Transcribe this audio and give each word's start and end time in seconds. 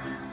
grant 0.00 0.23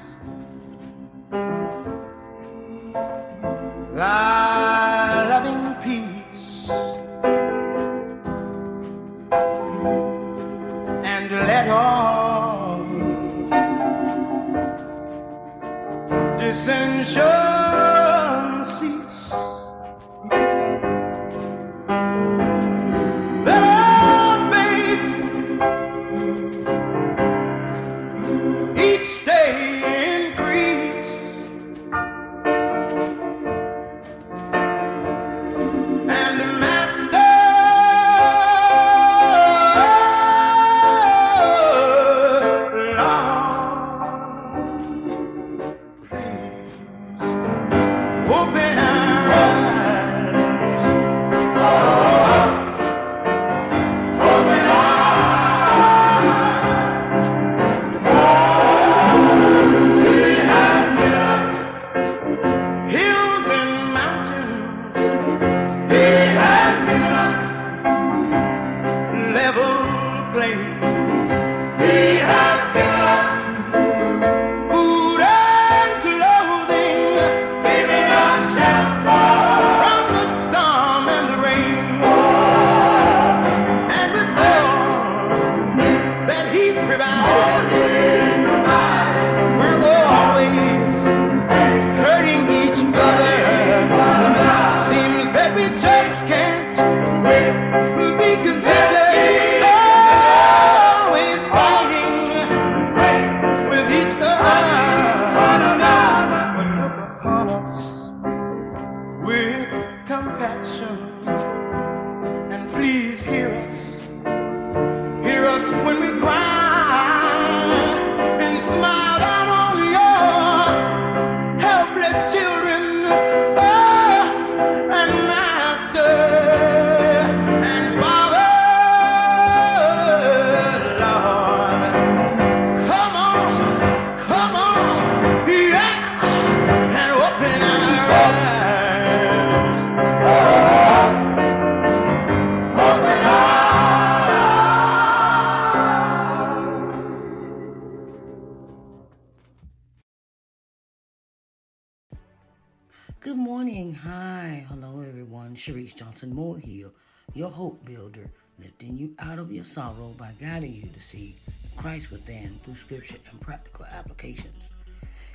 Johnson 156.21 156.61
here, 156.61 156.91
your 157.33 157.49
hope 157.49 157.83
builder, 157.83 158.29
lifting 158.59 158.95
you 158.95 159.15
out 159.17 159.39
of 159.39 159.51
your 159.51 159.63
sorrow 159.63 160.13
by 160.19 160.31
guiding 160.39 160.71
you 160.71 160.87
to 160.93 161.01
see 161.01 161.35
Christ 161.75 162.11
within 162.11 162.59
through 162.63 162.75
scripture 162.75 163.17
and 163.31 163.41
practical 163.41 163.85
applications. 163.85 164.69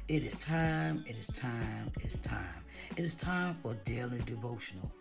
It 0.07 0.23
is 0.23 0.39
time, 0.39 1.05
it 1.09 1.17
is 1.17 1.27
time, 1.37 1.91
it's 2.01 2.21
time. 2.21 2.63
It 2.97 3.05
is 3.05 3.17
time 3.17 3.57
for 3.65 3.75
daily 3.85 4.21
devotional. 4.27 4.93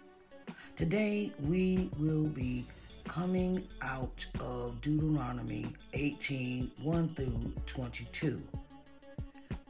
Today 0.75 1.31
we 1.44 1.91
will 2.00 2.29
be 2.29 2.66
coming 3.03 3.67
out 3.84 4.25
of 4.40 4.81
Deuteronomy 4.81 5.67
18 5.94 6.72
1 6.81 7.09
through 7.09 7.53
22. 7.67 8.41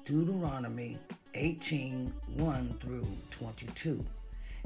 Deuteronomy 0.06 0.98
18 1.34 2.14
1 2.36 2.78
through 2.80 3.08
22. 3.32 4.06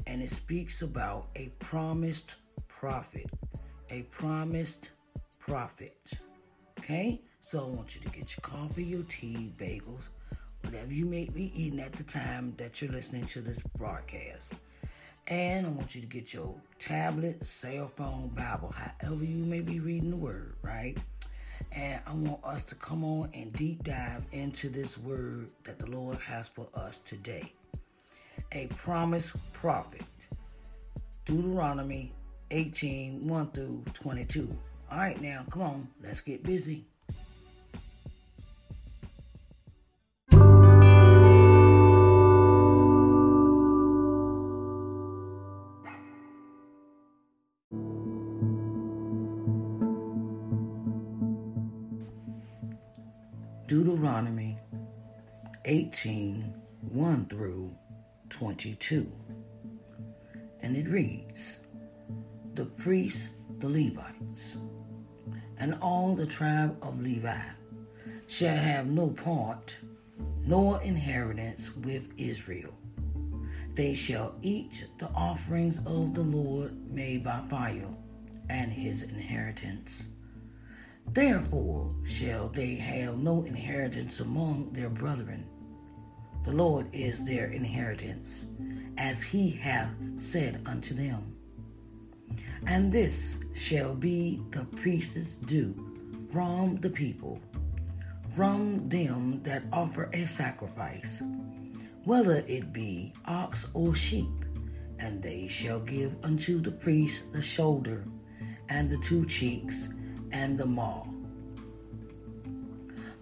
And 0.06 0.22
it 0.22 0.30
speaks 0.30 0.82
about 0.82 1.28
a 1.36 1.48
promised 1.58 2.36
prophet. 2.68 3.30
A 3.90 4.02
promised 4.02 4.90
prophet. 5.38 5.96
Okay? 6.78 7.20
So 7.40 7.60
I 7.66 7.76
want 7.76 7.94
you 7.94 8.00
to 8.02 8.08
get 8.08 8.36
your 8.36 8.42
coffee, 8.42 8.84
your 8.84 9.02
tea, 9.04 9.52
bagels, 9.58 10.10
whatever 10.62 10.92
you 10.92 11.06
may 11.06 11.28
be 11.28 11.50
eating 11.60 11.80
at 11.80 11.92
the 11.92 12.02
time 12.02 12.54
that 12.58 12.80
you're 12.80 12.92
listening 12.92 13.26
to 13.26 13.40
this 13.40 13.62
broadcast. 13.78 14.54
And 15.26 15.66
I 15.66 15.68
want 15.70 15.94
you 15.94 16.00
to 16.00 16.06
get 16.06 16.34
your 16.34 16.56
tablet, 16.78 17.46
cell 17.46 17.88
phone, 17.88 18.28
Bible, 18.36 18.74
however 19.00 19.24
you 19.24 19.44
may 19.44 19.60
be 19.60 19.78
reading 19.78 20.10
the 20.10 20.16
word, 20.16 20.54
right? 20.62 20.98
And 21.72 22.00
I 22.06 22.12
want 22.14 22.44
us 22.44 22.64
to 22.64 22.74
come 22.74 23.04
on 23.04 23.30
and 23.32 23.52
deep 23.52 23.84
dive 23.84 24.24
into 24.32 24.68
this 24.68 24.98
word 24.98 25.48
that 25.64 25.78
the 25.78 25.86
Lord 25.86 26.18
has 26.22 26.48
for 26.48 26.66
us 26.74 26.98
today. 27.00 27.52
A 28.52 28.66
promised 28.68 29.32
prophet. 29.52 30.02
Deuteronomy 31.24 32.12
18 32.50 33.28
1 33.28 33.50
through 33.52 33.84
22. 33.94 34.56
All 34.90 34.98
right, 34.98 35.20
now, 35.20 35.44
come 35.48 35.62
on, 35.62 35.88
let's 36.02 36.20
get 36.20 36.42
busy. 36.42 36.84
Deuteronomy 53.68 54.58
18 55.64 56.52
1 56.80 57.26
through 57.26 57.76
22. 58.30 59.10
And 60.62 60.76
it 60.76 60.88
reads 60.88 61.58
The 62.54 62.64
priests, 62.64 63.28
the 63.58 63.68
Levites, 63.68 64.56
and 65.58 65.74
all 65.82 66.14
the 66.14 66.26
tribe 66.26 66.76
of 66.82 67.00
Levi 67.00 67.42
shall 68.26 68.56
have 68.56 68.86
no 68.86 69.10
part 69.10 69.76
nor 70.46 70.80
inheritance 70.82 71.76
with 71.76 72.08
Israel. 72.16 72.74
They 73.74 73.94
shall 73.94 74.34
eat 74.42 74.86
the 74.98 75.08
offerings 75.14 75.78
of 75.86 76.14
the 76.14 76.22
Lord 76.22 76.88
made 76.88 77.24
by 77.24 77.40
fire 77.48 77.88
and 78.48 78.72
his 78.72 79.04
inheritance. 79.04 80.04
Therefore 81.12 81.94
shall 82.04 82.48
they 82.48 82.74
have 82.76 83.18
no 83.18 83.44
inheritance 83.44 84.20
among 84.20 84.72
their 84.72 84.90
brethren. 84.90 85.46
The 86.44 86.52
Lord 86.52 86.86
is 86.92 87.22
their 87.24 87.46
inheritance, 87.46 88.44
as 88.96 89.22
he 89.22 89.50
hath 89.50 89.92
said 90.16 90.62
unto 90.66 90.94
them. 90.94 91.36
And 92.66 92.90
this 92.90 93.38
shall 93.54 93.94
be 93.94 94.40
the 94.50 94.64
priest's 94.64 95.34
due 95.34 95.74
from 96.32 96.76
the 96.76 96.90
people, 96.90 97.40
from 98.34 98.88
them 98.88 99.42
that 99.42 99.64
offer 99.72 100.08
a 100.12 100.24
sacrifice, 100.24 101.22
whether 102.04 102.44
it 102.46 102.72
be 102.72 103.12
ox 103.26 103.68
or 103.74 103.94
sheep, 103.94 104.44
and 104.98 105.22
they 105.22 105.46
shall 105.46 105.80
give 105.80 106.14
unto 106.22 106.60
the 106.60 106.70
priest 106.70 107.22
the 107.32 107.42
shoulder, 107.42 108.04
and 108.68 108.88
the 108.88 108.98
two 108.98 109.26
cheeks, 109.26 109.88
and 110.32 110.56
the 110.56 110.66
maw. 110.66 111.06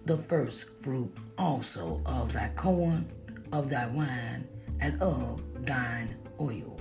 The 0.05 0.17
first 0.17 0.69
fruit 0.81 1.15
also 1.39 2.01
of 2.05 2.33
thy 2.33 2.49
corn, 2.55 3.09
of 3.51 3.69
thy 3.69 3.87
wine, 3.87 4.47
and 4.81 5.01
of 5.01 5.41
thine 5.65 6.15
oil, 6.39 6.79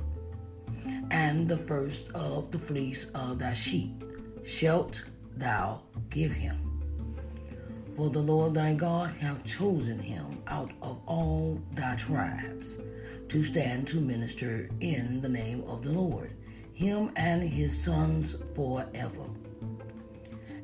and 1.11 1.49
the 1.49 1.57
first 1.57 2.13
of 2.15 2.51
the 2.51 2.59
fleece 2.59 3.07
of 3.15 3.39
thy 3.39 3.55
sheep 3.55 4.05
shalt 4.45 5.05
thou 5.37 5.81
give 6.11 6.33
him. 6.33 6.65
For 7.97 8.11
the 8.11 8.21
Lord 8.21 8.55
thy 8.55 8.75
God 8.75 9.11
hath 9.13 9.45
chosen 9.45 9.99
him 9.99 10.43
out 10.47 10.71
of 10.83 11.01
all 11.07 11.61
thy 11.75 11.97
tribes 11.97 12.79
to 13.29 13.45
stand 13.45 13.87
to 13.89 14.01
minister 14.01 14.69
in 14.81 15.21
the 15.21 15.29
name 15.29 15.65
of 15.67 15.83
the 15.83 15.91
Lord, 15.91 16.33
him 16.73 17.11
and 17.17 17.43
his 17.43 17.77
sons 17.77 18.37
forever. 18.55 19.27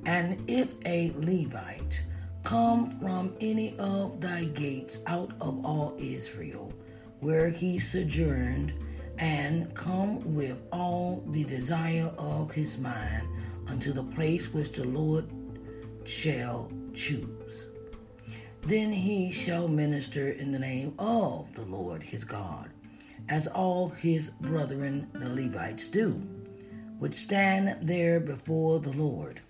And 0.07 0.49
if 0.49 0.75
a 0.85 1.13
Levite 1.17 2.03
come 2.45 2.91
from 3.01 3.35
any 3.41 3.77
of 3.79 4.21
thy 4.21 4.45
gates 4.45 5.01
out 5.07 5.33
of 5.41 5.65
all 5.65 5.97
Israel, 5.99 6.73
where 7.21 7.49
he 7.49 7.79
sojourned, 7.79 8.75
and 9.19 9.75
come 9.75 10.35
with 10.35 10.63
all 10.71 11.25
the 11.29 11.45
desire 11.45 12.13
of 12.19 12.53
his 12.53 12.77
mind 12.79 13.27
unto 13.67 13.93
the 13.93 14.03
place 14.03 14.53
which 14.53 14.73
the 14.73 14.85
Lord 14.85 15.27
shall 16.05 16.71
choose. 16.93 17.69
Then 18.63 18.93
he 18.93 19.33
shall 19.33 19.69
minister 19.69 20.31
in 20.31 20.53
the 20.53 20.59
name 20.59 20.95
of 20.99 21.55
the 21.55 21.65
Lord 21.65 22.03
his 22.03 22.25
God, 22.25 22.71
as 23.29 23.47
all 23.47 23.89
his 23.89 24.31
brethren 24.31 25.09
the 25.15 25.31
Levites 25.31 25.89
do, 25.89 26.13
which 26.99 27.15
stand 27.15 27.87
there 27.87 28.21
before 28.21 28.81
the 28.81 28.93
Lord. 28.93 29.41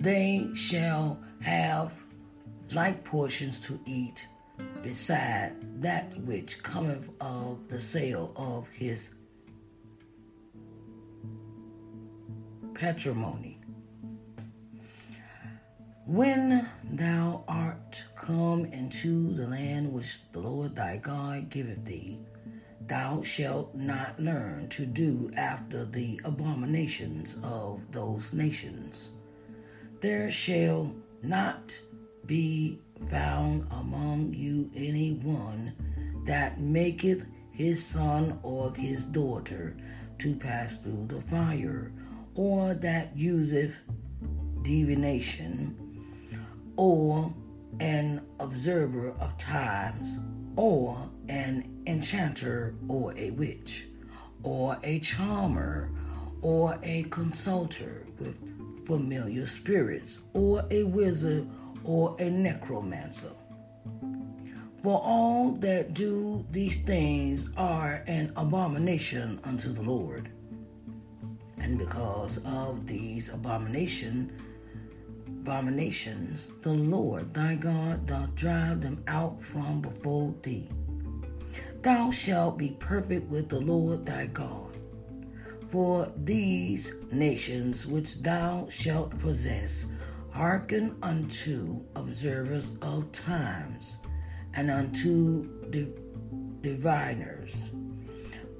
They 0.00 0.48
shall 0.54 1.18
have 1.40 2.04
like 2.72 3.02
portions 3.04 3.58
to 3.60 3.80
eat 3.84 4.28
beside 4.82 5.54
that 5.82 6.16
which 6.20 6.62
cometh 6.62 7.08
of 7.20 7.68
the 7.68 7.80
sale 7.80 8.32
of 8.36 8.68
his 8.68 9.10
patrimony. 12.74 13.58
When 16.06 16.66
thou 16.84 17.44
art 17.48 18.04
come 18.16 18.66
into 18.66 19.32
the 19.34 19.48
land 19.48 19.92
which 19.92 20.20
the 20.32 20.38
Lord 20.38 20.76
thy 20.76 20.96
God 20.96 21.50
giveth 21.50 21.84
thee, 21.84 22.20
thou 22.86 23.22
shalt 23.22 23.74
not 23.74 24.18
learn 24.20 24.68
to 24.70 24.86
do 24.86 25.30
after 25.36 25.84
the 25.84 26.20
abominations 26.24 27.36
of 27.42 27.80
those 27.90 28.32
nations. 28.32 29.10
There 30.00 30.30
shall 30.30 30.94
not 31.24 31.76
be 32.24 32.78
found 33.10 33.66
among 33.72 34.32
you 34.32 34.70
any 34.76 35.14
one 35.14 35.72
that 36.24 36.60
maketh 36.60 37.26
his 37.50 37.84
son 37.84 38.38
or 38.44 38.72
his 38.76 39.04
daughter 39.04 39.76
to 40.18 40.36
pass 40.36 40.76
through 40.76 41.06
the 41.08 41.20
fire, 41.20 41.90
or 42.36 42.74
that 42.74 43.16
useth 43.16 43.74
divination, 44.62 45.76
or 46.76 47.34
an 47.80 48.24
observer 48.38 49.10
of 49.18 49.36
times, 49.36 50.20
or 50.54 51.10
an 51.28 51.82
enchanter, 51.88 52.76
or 52.86 53.12
a 53.18 53.32
witch, 53.32 53.88
or 54.44 54.78
a 54.84 55.00
charmer, 55.00 55.90
or 56.40 56.78
a 56.84 57.02
consulter 57.04 58.06
with 58.20 58.57
familiar 58.88 59.46
spirits, 59.46 60.22
or 60.32 60.64
a 60.72 60.82
wizard, 60.82 61.48
or 61.84 62.16
a 62.18 62.28
necromancer. 62.28 63.30
For 64.82 65.00
all 65.00 65.52
that 65.60 65.94
do 65.94 66.44
these 66.50 66.82
things 66.82 67.48
are 67.56 68.02
an 68.06 68.32
abomination 68.36 69.40
unto 69.44 69.72
the 69.72 69.82
Lord. 69.82 70.30
And 71.58 71.78
because 71.78 72.38
of 72.44 72.86
these 72.86 73.28
abomination, 73.28 74.32
abominations, 75.26 76.52
the 76.62 76.72
Lord 76.72 77.34
thy 77.34 77.56
God 77.56 78.06
doth 78.06 78.34
drive 78.34 78.82
them 78.82 79.02
out 79.06 79.42
from 79.42 79.80
before 79.80 80.34
thee. 80.42 80.68
Thou 81.82 82.10
shalt 82.10 82.58
be 82.58 82.76
perfect 82.78 83.28
with 83.28 83.48
the 83.48 83.60
Lord 83.60 84.04
thy 84.06 84.26
God. 84.26 84.67
For 85.70 86.10
these 86.16 86.92
nations 87.12 87.86
which 87.86 88.22
thou 88.22 88.68
shalt 88.70 89.18
possess 89.18 89.86
hearken 90.30 90.96
unto 91.02 91.82
observers 91.94 92.70
of 92.80 93.12
times 93.12 93.98
and 94.54 94.70
unto 94.70 95.48
diviners. 96.60 97.70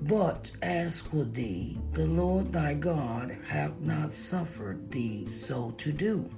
But 0.03 0.53
as 0.63 1.01
for 1.01 1.25
thee, 1.25 1.79
the 1.93 2.07
Lord 2.07 2.53
thy 2.53 2.75
God 2.75 3.37
hath 3.47 3.81
not 3.81 4.13
suffered 4.13 4.91
thee 4.91 5.31
so 5.31 5.73
to 5.73 5.93
do. 5.93 6.29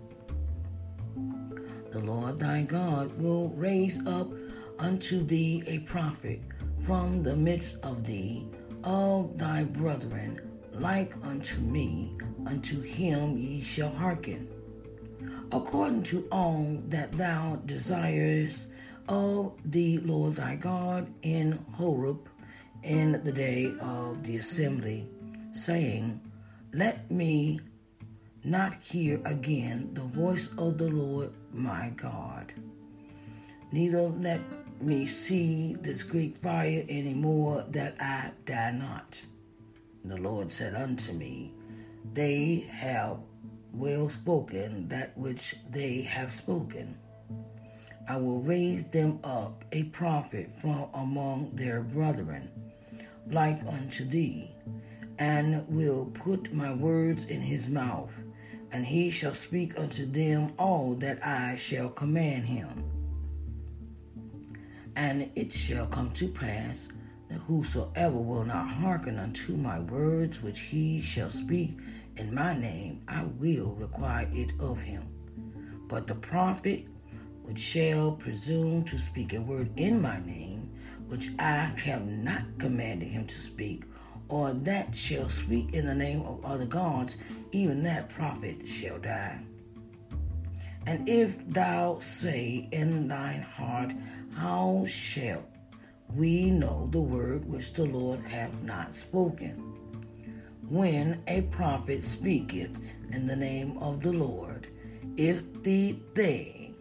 The 1.90 2.00
Lord 2.00 2.38
thy 2.38 2.62
God 2.62 3.12
will 3.20 3.48
raise 3.50 4.04
up 4.06 4.30
unto 4.78 5.24
thee 5.24 5.62
a 5.66 5.80
prophet 5.80 6.40
from 6.84 7.22
the 7.22 7.36
midst 7.36 7.82
of 7.84 8.04
thee, 8.04 8.46
of 8.84 9.36
thy 9.36 9.64
brethren, 9.64 10.49
like 10.72 11.14
unto 11.22 11.60
me, 11.60 12.16
unto 12.46 12.80
him 12.80 13.36
ye 13.36 13.60
shall 13.60 13.90
hearken. 13.90 14.48
According 15.52 16.04
to 16.04 16.28
all 16.30 16.78
that 16.88 17.12
thou 17.12 17.60
desirest 17.66 18.68
of 19.08 19.52
the 19.64 19.98
Lord 19.98 20.34
thy 20.34 20.54
God 20.54 21.12
in 21.22 21.52
Horeb 21.72 22.28
in 22.82 23.20
the 23.24 23.32
day 23.32 23.74
of 23.80 24.22
the 24.22 24.36
assembly, 24.36 25.08
saying, 25.52 26.20
Let 26.72 27.10
me 27.10 27.60
not 28.44 28.74
hear 28.82 29.20
again 29.24 29.90
the 29.92 30.02
voice 30.02 30.48
of 30.56 30.78
the 30.78 30.88
Lord 30.88 31.32
my 31.52 31.90
God, 31.96 32.54
neither 33.72 34.02
let 34.08 34.40
me 34.80 35.06
see 35.06 35.74
this 35.74 36.02
great 36.02 36.38
fire 36.38 36.84
any 36.88 37.14
more, 37.14 37.64
that 37.68 38.00
I 38.00 38.30
die 38.46 38.70
not. 38.70 39.20
The 40.04 40.16
Lord 40.16 40.50
said 40.50 40.74
unto 40.74 41.12
me, 41.12 41.52
They 42.14 42.66
have 42.70 43.18
well 43.72 44.08
spoken 44.08 44.88
that 44.88 45.16
which 45.16 45.56
they 45.70 46.02
have 46.02 46.32
spoken. 46.32 46.98
I 48.08 48.16
will 48.16 48.40
raise 48.40 48.84
them 48.84 49.20
up 49.22 49.64
a 49.72 49.84
prophet 49.84 50.52
from 50.60 50.86
among 50.94 51.54
their 51.54 51.82
brethren, 51.82 52.50
like 53.28 53.60
unto 53.66 54.04
thee, 54.04 54.50
and 55.18 55.68
will 55.68 56.06
put 56.06 56.52
my 56.52 56.72
words 56.72 57.26
in 57.26 57.40
his 57.40 57.68
mouth, 57.68 58.12
and 58.72 58.86
he 58.86 59.10
shall 59.10 59.34
speak 59.34 59.78
unto 59.78 60.06
them 60.06 60.54
all 60.58 60.94
that 60.96 61.24
I 61.24 61.56
shall 61.56 61.90
command 61.90 62.46
him. 62.46 62.84
And 64.96 65.30
it 65.36 65.52
shall 65.52 65.86
come 65.86 66.10
to 66.12 66.28
pass 66.28 66.88
that 67.30 67.38
whosoever 67.38 68.18
will 68.18 68.44
not 68.44 68.68
hearken 68.68 69.18
unto 69.18 69.56
my 69.56 69.78
words 69.80 70.42
which 70.42 70.60
he 70.60 71.00
shall 71.00 71.30
speak 71.30 71.78
in 72.16 72.34
my 72.34 72.56
name, 72.58 73.00
I 73.08 73.24
will 73.38 73.70
require 73.76 74.28
it 74.32 74.52
of 74.58 74.80
him. 74.80 75.08
But 75.88 76.06
the 76.06 76.16
prophet 76.16 76.86
which 77.42 77.58
shall 77.58 78.12
presume 78.12 78.82
to 78.84 78.98
speak 78.98 79.32
a 79.32 79.40
word 79.40 79.70
in 79.76 80.02
my 80.02 80.20
name, 80.24 80.70
which 81.08 81.30
I 81.38 81.72
have 81.84 82.06
not 82.06 82.42
commanded 82.58 83.08
him 83.08 83.26
to 83.26 83.38
speak, 83.38 83.84
or 84.28 84.52
that 84.52 84.94
shall 84.94 85.28
speak 85.28 85.72
in 85.72 85.86
the 85.86 85.94
name 85.94 86.22
of 86.22 86.44
other 86.44 86.66
gods, 86.66 87.16
even 87.52 87.82
that 87.84 88.08
prophet 88.08 88.66
shall 88.68 88.98
die. 88.98 89.40
And 90.86 91.08
if 91.08 91.36
thou 91.48 91.98
say 92.00 92.68
in 92.70 93.08
thine 93.08 93.42
heart, 93.42 93.92
How 94.34 94.84
shall 94.86 95.42
we 96.14 96.50
know 96.50 96.88
the 96.90 97.00
word 97.00 97.44
which 97.44 97.72
the 97.72 97.86
Lord 97.86 98.20
hath 98.20 98.62
not 98.62 98.94
spoken? 98.94 99.70
when 100.70 101.20
a 101.26 101.42
prophet 101.42 102.04
speaketh 102.04 102.70
in 103.10 103.26
the 103.26 103.34
name 103.34 103.76
of 103.78 104.00
the 104.02 104.12
Lord, 104.12 104.68
if 105.16 105.42
the 105.64 105.96
thing 106.14 106.76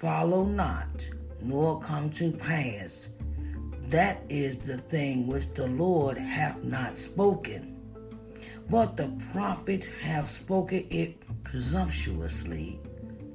follow 0.00 0.44
not, 0.44 1.06
nor 1.42 1.78
come 1.78 2.08
to 2.12 2.32
pass, 2.32 3.12
that 3.88 4.22
is 4.30 4.56
the 4.56 4.78
thing 4.78 5.26
which 5.26 5.52
the 5.52 5.66
Lord 5.66 6.16
hath 6.16 6.62
not 6.64 6.96
spoken. 6.96 7.76
But 8.70 8.96
the 8.96 9.12
prophet 9.30 9.90
hath 10.02 10.30
spoken 10.30 10.86
it 10.88 11.22
presumptuously. 11.44 12.80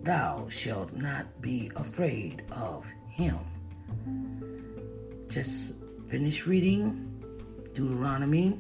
Thou 0.02 0.50
shalt 0.50 0.92
not 0.94 1.40
be 1.40 1.72
afraid 1.76 2.42
of 2.52 2.88
him. 3.08 3.38
Just 5.30 5.74
finished 6.08 6.48
reading 6.48 7.06
Deuteronomy 7.74 8.60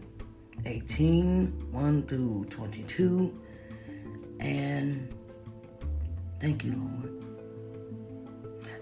18 0.65 1.71
1 1.71 2.03
through 2.03 2.45
22. 2.51 3.35
And 4.39 5.11
thank 6.39 6.63
you, 6.63 6.73
Lord. 6.73 7.19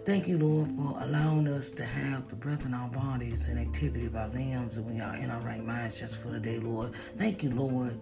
Thank 0.05 0.27
you, 0.27 0.37
Lord, 0.37 0.67
for 0.75 1.01
allowing 1.01 1.47
us 1.47 1.71
to 1.71 1.85
have 1.85 2.27
the 2.27 2.35
breath 2.35 2.65
in 2.65 2.73
our 2.73 2.89
bodies 2.89 3.47
and 3.47 3.57
activity 3.57 4.05
of 4.05 4.17
our 4.17 4.27
limbs, 4.29 4.75
and 4.75 4.85
we 4.85 4.99
are 4.99 5.15
in 5.15 5.31
our 5.31 5.39
right 5.39 5.63
minds 5.65 5.97
just 5.97 6.17
for 6.17 6.27
the 6.27 6.39
day, 6.41 6.59
Lord. 6.59 6.91
Thank 7.17 7.41
you, 7.41 7.51
Lord, 7.51 7.97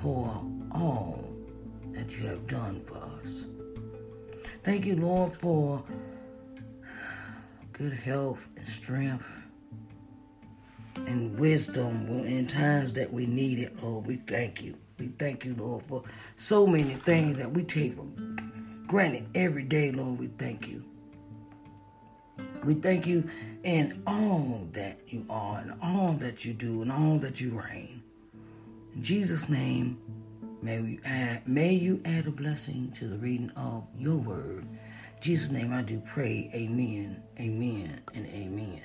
for 0.00 0.42
all 0.72 1.30
that 1.92 2.16
you 2.16 2.26
have 2.26 2.46
done 2.46 2.80
for 2.80 2.96
us. 2.96 3.44
Thank 4.62 4.86
you, 4.86 4.96
Lord, 4.96 5.30
for 5.32 5.84
good 7.80 7.94
health 7.94 8.46
and 8.58 8.68
strength 8.68 9.46
and 11.06 11.38
wisdom 11.40 12.06
in 12.26 12.46
times 12.46 12.92
that 12.92 13.10
we 13.10 13.24
need 13.24 13.58
it, 13.58 13.82
Lord. 13.82 14.06
We 14.06 14.16
thank 14.16 14.62
you. 14.62 14.76
We 14.98 15.06
thank 15.06 15.46
you, 15.46 15.54
Lord, 15.54 15.86
for 15.86 16.02
so 16.36 16.66
many 16.66 16.96
things 16.96 17.36
that 17.36 17.50
we 17.50 17.62
take 17.62 17.96
for 17.96 18.06
granted 18.86 19.28
every 19.34 19.62
day, 19.62 19.92
Lord. 19.92 20.18
We 20.18 20.26
thank 20.26 20.68
you. 20.68 20.84
We 22.64 22.74
thank 22.74 23.06
you 23.06 23.26
in 23.64 24.02
all 24.06 24.68
that 24.72 24.98
you 25.06 25.24
are, 25.30 25.60
and 25.60 25.72
all 25.82 26.12
that 26.18 26.44
you 26.44 26.52
do, 26.52 26.82
and 26.82 26.92
all 26.92 27.16
that 27.20 27.40
you 27.40 27.58
reign. 27.58 28.02
In 28.94 29.02
Jesus' 29.02 29.48
name, 29.48 29.98
may 30.60 30.80
we 30.80 31.00
add, 31.06 31.48
may 31.48 31.72
you 31.72 32.02
add 32.04 32.26
a 32.26 32.30
blessing 32.30 32.92
to 32.96 33.06
the 33.06 33.16
reading 33.16 33.52
of 33.56 33.86
your 33.98 34.18
word. 34.18 34.66
Jesus' 35.20 35.50
name 35.50 35.72
I 35.72 35.82
do 35.82 36.00
pray. 36.00 36.50
Amen. 36.54 37.22
Amen 37.38 38.00
and 38.14 38.26
amen. 38.26 38.82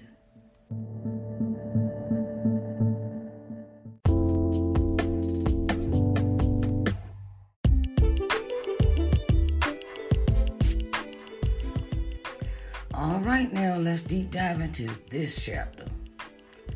All 12.94 13.20
right, 13.20 13.52
now 13.54 13.78
let's 13.78 14.02
deep 14.02 14.32
dive 14.32 14.60
into 14.60 14.90
this 15.10 15.44
chapter 15.44 15.86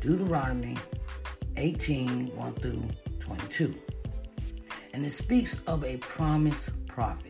Deuteronomy 0.00 0.76
18 1.56 2.34
1 2.34 2.54
through 2.54 2.82
22. 3.18 3.74
And 4.94 5.04
it 5.04 5.10
speaks 5.10 5.60
of 5.66 5.84
a 5.84 5.98
promised 5.98 6.70
prophet, 6.86 7.29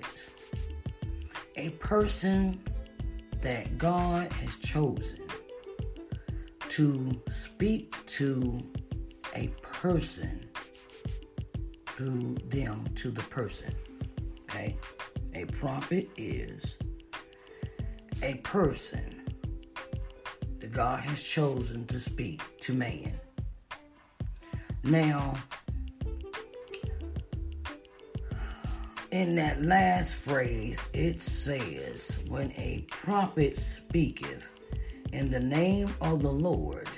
a 1.61 1.69
person 1.73 2.59
that 3.43 3.77
God 3.77 4.33
has 4.33 4.57
chosen 4.57 5.21
to 6.71 7.21
speak 7.29 7.95
to 8.07 8.67
a 9.35 9.49
person 9.61 10.49
through 11.85 12.37
them 12.47 12.89
to 12.95 13.11
the 13.11 13.21
person. 13.25 13.75
Okay? 14.45 14.79
A 15.35 15.45
prophet 15.45 16.09
is 16.17 16.77
a 18.23 18.37
person 18.37 19.23
that 20.61 20.73
God 20.73 21.01
has 21.01 21.23
chosen 21.23 21.85
to 21.89 22.01
speak 22.01 22.41
to 22.61 22.73
man. 22.73 23.21
Now, 24.83 25.37
in 29.11 29.35
that 29.37 29.63
last 29.63 30.17
phrase, 30.17 30.81
it 30.93 31.21
says, 31.21 32.19
When 32.29 32.53
a 32.53 32.85
prophet 32.91 33.57
speaketh 33.57 34.47
in 35.13 35.31
the 35.31 35.41
name 35.41 35.95
of 36.01 36.23
the 36.23 36.33
Lord, 36.33 36.89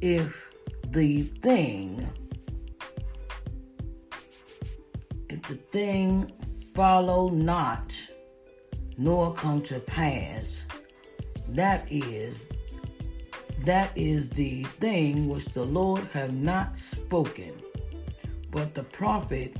if 0.00 0.50
the 0.88 1.22
thing, 1.22 2.08
if 5.28 5.42
the 5.42 5.56
thing 5.72 6.32
follow 6.74 7.28
not 7.28 7.94
nor 9.00 9.32
come 9.32 9.62
to 9.62 9.80
pass. 9.80 10.64
That 11.50 11.90
is 11.90 12.46
that 13.64 13.92
is 13.94 14.30
the 14.30 14.64
thing 14.64 15.28
which 15.28 15.46
the 15.46 15.64
Lord 15.64 16.04
have 16.12 16.32
not 16.32 16.76
spoken, 16.76 17.52
but 18.50 18.74
the 18.74 18.84
prophet 18.84 19.56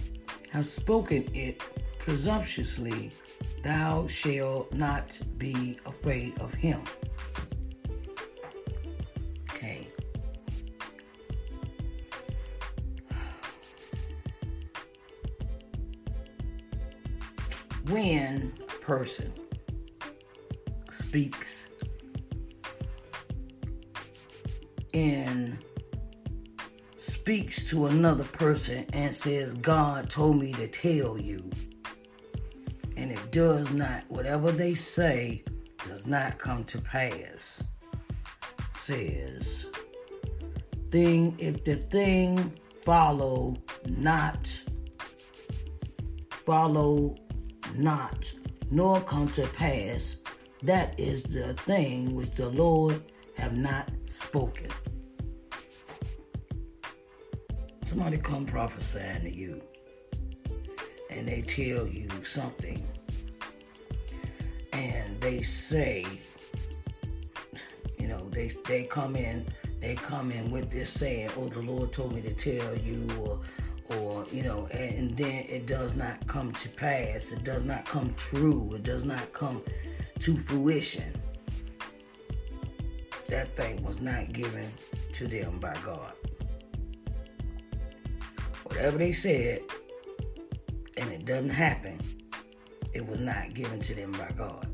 have 0.51 0.67
spoken 0.67 1.29
it 1.35 1.61
presumptuously. 1.99 3.11
Thou 3.63 4.07
shalt 4.07 4.73
not 4.73 5.19
be 5.39 5.79
afraid 5.87 6.39
of 6.41 6.53
him. 6.55 6.83
Okay. 9.51 9.87
When 17.89 18.53
person 18.81 19.33
speaks 20.91 21.69
and 24.95 25.59
speaks 27.21 27.69
to 27.69 27.85
another 27.85 28.25
person 28.25 28.87
and 28.95 29.15
says, 29.15 29.53
God 29.53 30.09
told 30.09 30.41
me 30.41 30.55
to 30.55 30.67
tell 30.67 31.19
you. 31.19 31.51
And 32.97 33.11
it 33.11 33.31
does 33.31 33.71
not, 33.73 34.05
whatever 34.09 34.51
they 34.51 34.73
say, 34.73 35.45
does 35.87 36.07
not 36.07 36.39
come 36.39 36.65
to 36.65 36.81
pass. 36.81 37.63
Says, 38.75 39.67
thing, 40.91 41.37
if 41.39 41.63
the 41.63 41.77
thing 41.77 42.55
follow 42.87 43.55
not, 43.87 44.51
follow 46.31 47.17
not, 47.77 48.33
nor 48.71 48.99
come 49.03 49.29
to 49.33 49.47
pass, 49.49 50.17
that 50.63 50.99
is 50.99 51.25
the 51.25 51.53
thing 51.53 52.15
which 52.15 52.31
the 52.31 52.49
Lord 52.49 53.03
have 53.37 53.53
not 53.53 53.91
spoken. 54.07 54.71
Somebody 57.91 58.19
come 58.19 58.47
prophesying 58.47 59.23
to 59.23 59.35
you 59.35 59.61
and 61.11 61.27
they 61.27 61.43
tell 61.43 61.89
you 61.89 62.09
something 62.23 62.81
and 64.73 65.21
they 65.21 65.43
say, 65.43 66.07
you 67.99 68.07
know, 68.07 68.29
they 68.31 68.53
they 68.69 68.85
come 68.85 69.17
in, 69.17 69.45
they 69.81 69.97
come 69.97 70.31
in 70.31 70.53
with 70.53 70.71
this 70.71 70.89
saying, 70.89 71.31
"Oh, 71.37 71.49
the 71.49 71.63
Lord 71.63 71.93
told 71.93 72.15
me 72.15 72.21
to 72.21 72.33
tell 72.33 72.77
you," 72.77 73.09
or 73.19 73.41
or 73.97 74.25
you 74.31 74.45
know, 74.45 74.69
and, 74.71 74.95
and 74.95 75.17
then 75.17 75.45
it 75.49 75.67
does 75.67 75.97
not 75.97 76.25
come 76.29 76.53
to 76.53 76.69
pass. 76.69 77.33
It 77.33 77.43
does 77.43 77.65
not 77.65 77.87
come 77.87 78.15
true. 78.15 78.73
It 78.77 78.85
does 78.85 79.03
not 79.03 79.33
come 79.33 79.65
to 80.21 80.37
fruition. 80.37 81.13
That 83.27 83.57
thing 83.57 83.83
was 83.83 84.01
not 84.01 84.33
given 84.33 84.71
to 85.15 85.27
them 85.27 85.59
by 85.59 85.75
God. 85.85 86.13
Whatever 88.71 88.99
they 88.99 89.13
said, 89.13 89.63
and 90.97 91.11
it 91.11 91.25
doesn't 91.25 91.51
happen, 91.51 92.01
it 92.93 93.07
was 93.07 93.21
not 93.21 93.53
given 93.53 93.81
to 93.81 93.95
them 93.95 94.13
by 94.13 94.31
God. 94.37 94.67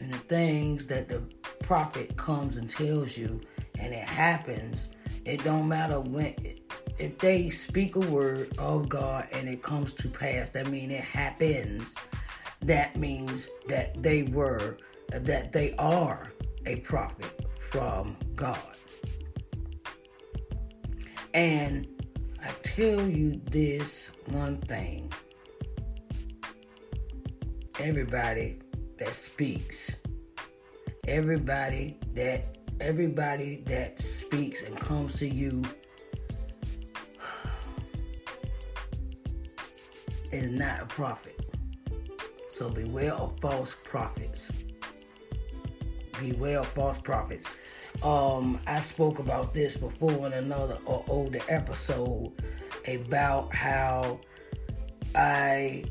And 0.00 0.12
the 0.12 0.18
things 0.18 0.86
that 0.86 1.08
the 1.08 1.22
prophet 1.62 2.16
comes 2.16 2.58
and 2.58 2.68
tells 2.68 3.16
you, 3.16 3.40
and 3.78 3.92
it 3.92 4.04
happens, 4.04 4.88
it 5.24 5.42
don't 5.42 5.66
matter 5.66 5.98
when. 5.98 6.34
If 6.98 7.18
they 7.18 7.50
speak 7.50 7.96
a 7.96 8.00
word 8.00 8.56
of 8.58 8.88
God 8.88 9.26
and 9.32 9.48
it 9.48 9.62
comes 9.62 9.94
to 9.94 10.08
pass, 10.08 10.50
that 10.50 10.68
means 10.68 10.92
it 10.92 11.00
happens. 11.00 11.96
That 12.62 12.96
means 12.96 13.48
that 13.66 14.00
they 14.02 14.22
were, 14.22 14.76
that 15.08 15.52
they 15.52 15.74
are 15.76 16.32
a 16.66 16.76
prophet 16.76 17.46
from 17.58 18.16
God. 18.34 18.58
And 21.34 21.86
I 22.40 22.50
tell 22.62 23.08
you 23.08 23.40
this 23.50 24.08
one 24.26 24.58
thing 24.58 25.12
everybody 27.80 28.60
that 28.98 29.12
speaks, 29.12 29.90
everybody 31.08 31.98
that 32.12 32.56
everybody 32.80 33.64
that 33.66 33.98
speaks 33.98 34.62
and 34.62 34.76
comes 34.78 35.18
to 35.18 35.28
you 35.28 35.64
is 40.30 40.52
not 40.52 40.82
a 40.82 40.86
prophet. 40.86 41.52
So 42.50 42.70
beware 42.70 43.14
of 43.14 43.40
false 43.40 43.74
prophets. 43.82 44.52
Beware 46.20 46.60
of 46.60 46.68
false 46.68 46.98
prophets. 46.98 47.50
Um, 48.04 48.60
I 48.66 48.80
spoke 48.80 49.18
about 49.18 49.54
this 49.54 49.78
before 49.78 50.26
in 50.26 50.34
another 50.34 50.78
or 50.84 51.02
older 51.08 51.40
episode 51.48 52.32
about 52.86 53.54
how 53.54 54.20
I 55.14 55.84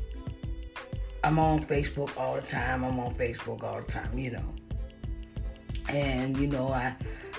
I'm 1.24 1.40
on 1.40 1.64
Facebook 1.64 2.16
all 2.16 2.36
the 2.36 2.42
time. 2.42 2.84
I'm 2.84 3.00
on 3.00 3.14
Facebook 3.16 3.64
all 3.64 3.80
the 3.80 3.86
time, 3.86 4.16
you 4.16 4.30
know. 4.30 4.54
And 5.88 6.36
you 6.36 6.46
know, 6.46 6.68
I, 6.68 6.94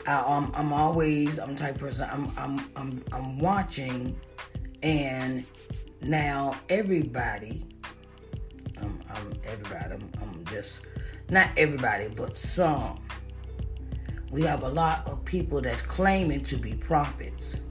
I'm, 0.07 0.51
I'm 0.53 0.73
always 0.73 1.39
I'm 1.39 1.55
type 1.55 1.77
person 1.77 2.09
I'm 2.11 2.29
I'm 2.37 2.69
I'm 2.75 3.03
I'm 3.13 3.39
watching, 3.39 4.19
and 4.83 5.45
now 6.01 6.53
everybody, 6.67 7.63
I'm, 8.81 9.01
I'm 9.09 9.33
everybody. 9.45 9.93
I'm, 9.93 10.11
I'm 10.21 10.45
just 10.45 10.81
not 11.29 11.49
everybody, 11.55 12.09
but 12.09 12.35
some. 12.35 13.04
We 14.35 14.41
have 14.41 14.63
a 14.63 14.67
lot 14.67 15.07
of 15.07 15.23
people 15.23 15.61
that's 15.61 15.81
claiming 15.81 16.43
to 16.43 16.57
be 16.57 16.73
prophets, 16.73 17.61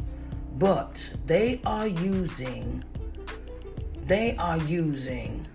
but 0.57 1.11
they 1.27 1.61
are 1.67 1.87
using 1.87 2.83
they 4.07 4.35
are 4.39 4.57
using 4.57 5.47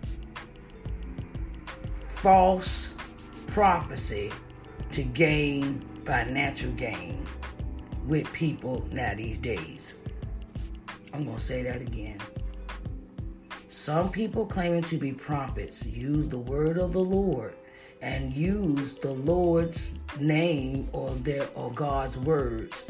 false 2.09 2.91
prophecy 3.47 4.31
to 4.91 5.01
gain 5.01 5.81
financial 6.05 6.71
gain 6.73 7.25
with 8.05 8.31
people 8.31 8.87
now 8.91 9.15
these 9.15 9.39
days. 9.39 9.95
I'm 11.11 11.25
going 11.25 11.37
to 11.37 11.43
say 11.43 11.63
that 11.63 11.81
again. 11.81 12.19
Some 13.67 14.11
people 14.11 14.45
claiming 14.45 14.83
to 14.83 14.97
be 14.97 15.13
prophets 15.13 15.87
use 15.87 16.27
the 16.27 16.37
word 16.37 16.77
of 16.77 16.93
the 16.93 17.03
Lord 17.03 17.55
and 18.01 18.33
use 18.33 18.95
the 18.95 19.11
Lord's 19.11 19.93
name 20.19 20.87
or 20.93 21.11
their 21.11 21.47
or 21.55 21.71
God's 21.71 22.17
words 22.17 22.85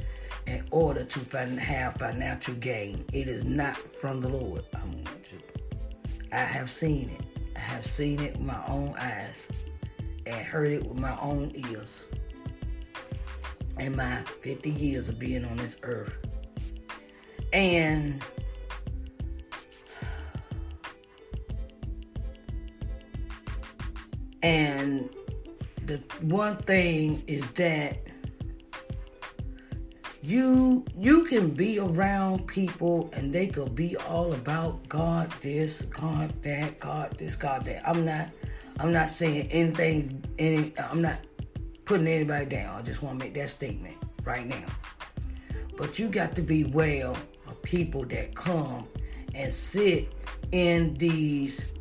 in 0.45 0.65
order 0.71 1.03
to 1.03 1.19
have 1.59 1.93
financial 1.95 2.55
gain. 2.55 3.05
It 3.13 3.27
is 3.27 3.43
not 3.43 3.77
from 3.97 4.21
the 4.21 4.29
Lord. 4.29 4.63
I'm 4.73 4.91
going 4.91 5.05
to. 5.05 5.37
I 6.31 6.43
have 6.43 6.69
seen 6.69 7.09
it. 7.09 7.25
I 7.55 7.59
have 7.59 7.85
seen 7.85 8.19
it 8.19 8.33
with 8.33 8.45
my 8.45 8.65
own 8.67 8.95
eyes 8.99 9.47
and 10.25 10.35
heard 10.35 10.71
it 10.71 10.85
with 10.85 10.97
my 10.97 11.19
own 11.19 11.51
ears 11.55 12.05
in 13.79 13.95
my 13.95 14.21
50 14.41 14.69
years 14.69 15.09
of 15.09 15.17
being 15.17 15.45
on 15.45 15.57
this 15.57 15.77
earth. 15.83 16.17
And 17.51 18.23
and 24.41 25.09
the 25.85 25.97
one 26.21 26.55
thing 26.57 27.23
is 27.27 27.49
that 27.51 27.97
you 30.21 30.85
you 30.97 31.25
can 31.25 31.49
be 31.49 31.79
around 31.79 32.45
people 32.47 33.09
and 33.13 33.33
they 33.33 33.47
could 33.47 33.73
be 33.73 33.95
all 33.97 34.33
about 34.33 34.87
God 34.89 35.31
this, 35.41 35.83
God 35.83 36.29
that, 36.43 36.79
God 36.79 37.11
this, 37.17 37.35
God 37.35 37.65
that. 37.65 37.87
I'm 37.87 38.05
not 38.05 38.27
I'm 38.79 38.91
not 38.91 39.09
saying 39.09 39.49
anything 39.51 40.23
any 40.37 40.73
I'm 40.77 41.01
not 41.01 41.17
putting 41.85 42.07
anybody 42.07 42.45
down. 42.45 42.77
I 42.77 42.81
just 42.81 43.01
want 43.01 43.19
to 43.19 43.25
make 43.25 43.33
that 43.35 43.49
statement 43.49 43.97
right 44.23 44.45
now. 44.45 44.65
But 45.77 45.97
you 45.97 46.07
got 46.07 46.35
to 46.35 46.41
be 46.41 46.65
well 46.65 47.17
of 47.47 47.61
people 47.61 48.05
that 48.05 48.35
come 48.35 48.87
and 49.33 49.53
sit 49.53 50.13
in 50.51 50.93
these 50.95 51.71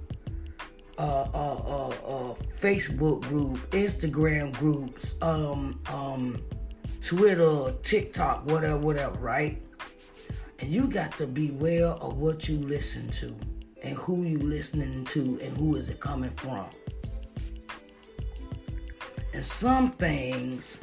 uh, 0.98 1.28
uh, 1.32 1.62
uh, 1.64 1.88
uh, 1.88 2.34
Facebook 2.60 3.22
group, 3.22 3.58
Instagram 3.70 4.52
groups, 4.54 5.14
um, 5.22 5.78
um, 5.86 6.42
Twitter, 7.00 7.72
TikTok, 7.84 8.44
whatever, 8.46 8.76
whatever, 8.78 9.16
right? 9.20 9.62
And 10.58 10.68
you 10.68 10.88
got 10.88 11.12
to 11.18 11.26
be 11.28 11.50
aware 11.50 11.86
of 11.86 12.18
what 12.18 12.48
you 12.48 12.58
listen 12.58 13.08
to 13.10 13.34
and 13.82 13.96
who 13.96 14.24
you 14.24 14.38
listening 14.38 15.04
to 15.04 15.38
and 15.40 15.56
who 15.56 15.76
is 15.76 15.88
it 15.88 16.00
coming 16.00 16.30
from. 16.30 16.66
And 19.32 19.44
some 19.44 19.92
things 19.92 20.80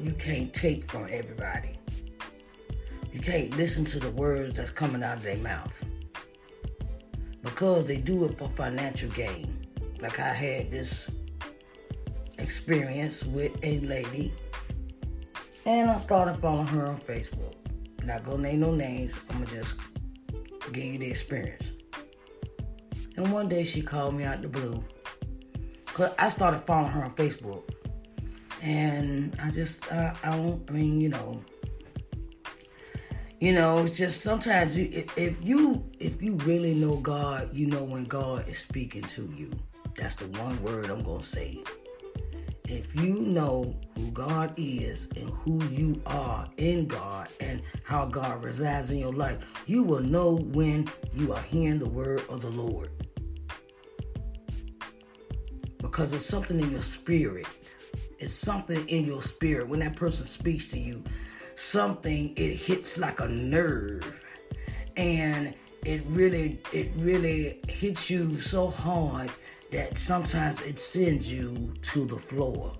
you 0.00 0.10
can't 0.14 0.52
take 0.52 0.90
from 0.90 1.06
everybody. 1.08 1.78
You 3.12 3.20
can't 3.20 3.56
listen 3.56 3.84
to 3.84 4.00
the 4.00 4.10
words 4.10 4.56
that's 4.56 4.70
coming 4.70 5.04
out 5.04 5.18
of 5.18 5.22
their 5.22 5.36
mouth. 5.36 5.72
Because 7.42 7.84
they 7.86 7.96
do 7.96 8.24
it 8.24 8.38
for 8.38 8.48
financial 8.48 9.10
gain. 9.10 9.66
Like 10.00 10.18
I 10.18 10.32
had 10.32 10.70
this 10.70 11.10
experience 12.38 13.24
with 13.24 13.52
a 13.62 13.80
lady, 13.80 14.32
and 15.66 15.90
I 15.90 15.96
started 15.98 16.40
following 16.40 16.66
her 16.68 16.86
on 16.86 16.98
Facebook. 16.98 17.54
Not 18.04 18.24
gonna 18.24 18.42
name 18.42 18.60
no 18.60 18.74
names, 18.74 19.14
I'm 19.30 19.44
gonna 19.44 19.50
just 19.50 19.76
give 20.72 20.84
you 20.84 20.98
the 20.98 21.06
experience. 21.06 21.70
And 23.16 23.32
one 23.32 23.48
day 23.48 23.62
she 23.62 23.82
called 23.82 24.14
me 24.14 24.24
out 24.24 24.42
the 24.42 24.48
blue. 24.48 24.82
Cause 25.86 26.12
I 26.18 26.28
started 26.30 26.60
following 26.60 26.90
her 26.92 27.04
on 27.04 27.12
Facebook. 27.12 27.62
And 28.62 29.36
I 29.42 29.50
just, 29.50 29.90
uh, 29.92 30.14
I 30.22 30.30
don't, 30.30 30.62
I 30.68 30.72
mean, 30.72 31.00
you 31.00 31.10
know, 31.10 31.42
you 33.42 33.52
know, 33.52 33.78
it's 33.78 33.96
just 33.96 34.20
sometimes 34.20 34.78
you, 34.78 34.88
if, 34.92 35.18
if 35.18 35.44
you 35.44 35.84
if 35.98 36.22
you 36.22 36.34
really 36.44 36.74
know 36.74 36.94
God, 36.98 37.52
you 37.52 37.66
know 37.66 37.82
when 37.82 38.04
God 38.04 38.46
is 38.46 38.58
speaking 38.58 39.02
to 39.02 39.22
you. 39.36 39.50
That's 39.96 40.14
the 40.14 40.26
one 40.40 40.62
word 40.62 40.88
I'm 40.88 41.02
gonna 41.02 41.24
say 41.24 41.58
if 42.68 42.94
you 42.94 43.14
know 43.14 43.74
who 43.96 44.12
God 44.12 44.54
is 44.56 45.08
and 45.16 45.28
who 45.28 45.60
you 45.70 46.00
are 46.06 46.46
in 46.56 46.86
God 46.86 47.30
and 47.40 47.60
how 47.82 48.06
God 48.06 48.44
resides 48.44 48.92
in 48.92 48.98
your 48.98 49.12
life, 49.12 49.38
you 49.66 49.82
will 49.82 50.02
know 50.02 50.36
when 50.36 50.88
you 51.12 51.32
are 51.32 51.42
hearing 51.42 51.80
the 51.80 51.88
word 51.88 52.22
of 52.28 52.42
the 52.42 52.50
Lord. 52.50 52.90
Because 55.78 56.12
it's 56.12 56.24
something 56.24 56.60
in 56.60 56.70
your 56.70 56.80
spirit. 56.80 57.48
It's 58.20 58.34
something 58.34 58.88
in 58.88 59.04
your 59.04 59.20
spirit. 59.20 59.68
When 59.68 59.80
that 59.80 59.96
person 59.96 60.26
speaks 60.26 60.68
to 60.68 60.78
you, 60.78 61.02
something, 61.54 62.32
it 62.36 62.54
hits 62.54 62.98
like 62.98 63.20
a 63.20 63.28
nerve. 63.28 64.24
And 64.96 65.54
it 65.84 66.04
really, 66.08 66.60
it 66.72 66.90
really 66.96 67.60
hits 67.68 68.10
you 68.10 68.38
so 68.40 68.68
hard 68.68 69.30
that 69.70 69.96
sometimes 69.96 70.60
it 70.60 70.78
sends 70.78 71.32
you 71.32 71.72
to 71.82 72.04
the 72.04 72.18
floor 72.18 72.72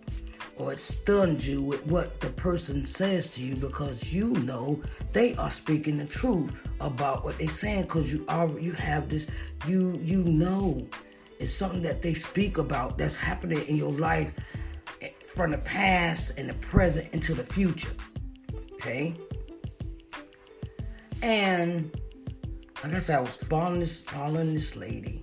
or 0.57 0.73
it 0.73 0.79
stuns 0.79 1.49
you 1.49 1.63
with 1.63 1.85
what 1.87 2.21
the 2.21 2.29
person 2.31 2.85
says 2.85 3.29
to 3.31 3.41
you 3.41 3.57
because 3.57 4.13
you 4.13 4.29
know 4.29 4.81
they 5.13 5.35
are 5.37 5.51
speaking 5.51 5.97
the 5.97 6.05
truth 6.05 6.63
about 6.81 7.25
what 7.25 7.39
they're 7.39 7.49
saying 7.49 7.83
because 7.83 8.13
you 8.13 8.25
are 8.29 8.49
you 8.59 8.73
have 8.73 9.09
this 9.09 9.27
you 9.67 9.99
you 10.03 10.23
know 10.25 10.87
it's 11.39 11.53
something 11.53 11.83
that 11.83 12.03
they 12.03 12.15
speak 12.15 12.59
about 12.59 12.99
that's 12.99 13.17
happening 13.17 13.67
in 13.67 13.77
your 13.77 13.93
life 13.93 14.33
eh, 15.01 15.09
from 15.27 15.51
the 15.51 15.59
past 15.59 16.33
and 16.37 16.49
the 16.49 16.55
present 16.55 17.13
into 17.13 17.35
the 17.35 17.45
future 17.45 17.91
okay 18.83 19.15
and 21.23 21.97
I 22.83 22.89
guess 22.89 23.11
I 23.11 23.21
was 23.21 23.37
following 23.37 23.79
this 23.79 24.03
following 24.03 24.55
this 24.55 24.75
lady 24.75 25.23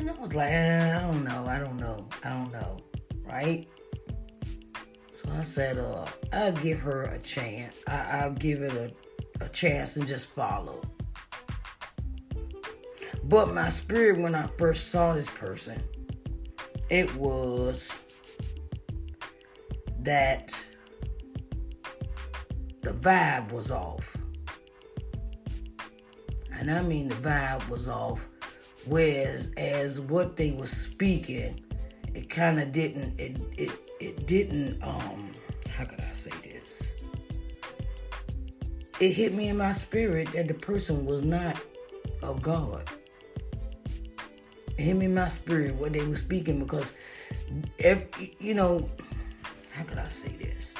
and 0.00 0.08
I 0.08 0.14
was 0.14 0.34
like, 0.34 0.50
eh, 0.50 0.96
I 0.96 1.00
don't 1.02 1.24
know, 1.24 1.46
I 1.46 1.58
don't 1.58 1.76
know, 1.76 2.08
I 2.24 2.30
don't 2.30 2.50
know, 2.52 2.78
right? 3.22 3.68
So 5.12 5.28
I 5.36 5.42
said, 5.42 5.76
uh, 5.76 6.06
I'll 6.32 6.52
give 6.52 6.80
her 6.80 7.02
a 7.02 7.18
chance. 7.18 7.76
I, 7.86 8.26
will 8.26 8.34
give 8.34 8.62
it 8.62 8.72
a, 8.72 9.44
a 9.44 9.48
chance 9.50 9.96
and 9.96 10.06
just 10.06 10.28
follow. 10.28 10.80
But 13.24 13.52
my 13.52 13.68
spirit, 13.68 14.18
when 14.18 14.34
I 14.34 14.46
first 14.46 14.88
saw 14.88 15.12
this 15.12 15.28
person, 15.28 15.82
it 16.88 17.14
was 17.16 17.92
that 19.98 20.64
the 22.82 22.90
vibe 22.90 23.52
was 23.52 23.70
off. 23.70 24.16
And 26.52 26.70
I 26.70 26.82
mean, 26.82 27.08
the 27.08 27.14
vibe 27.16 27.68
was 27.68 27.88
off 27.88 28.28
Whereas 28.86 29.50
as 29.56 30.00
what 30.00 30.36
they 30.36 30.52
were 30.52 30.66
speaking, 30.66 31.62
it 32.14 32.30
kind 32.30 32.58
of 32.58 32.72
didn't 32.72 33.20
it 33.20 33.40
it 33.58 33.70
it 34.00 34.26
didn't 34.26 34.82
um 34.82 35.32
how 35.70 35.84
could 35.84 36.00
I 36.00 36.12
say 36.12 36.32
this? 36.42 36.92
It 39.00 39.12
hit 39.12 39.34
me 39.34 39.48
in 39.48 39.58
my 39.58 39.72
spirit 39.72 40.32
that 40.32 40.48
the 40.48 40.54
person 40.54 41.04
was 41.04 41.22
not 41.22 41.58
of 42.22 42.42
God. 42.42 42.88
It 44.78 44.82
hit 44.82 44.96
me 44.96 45.06
in 45.06 45.14
my 45.14 45.28
spirit 45.28 45.74
what 45.74 45.92
they 45.92 46.04
were 46.06 46.16
speaking 46.16 46.58
because 46.58 46.92
if 47.78 48.06
you 48.40 48.54
know 48.54 48.88
how 49.72 49.84
could 49.84 49.98
I 49.98 50.08
say 50.08 50.30
this? 50.40 50.74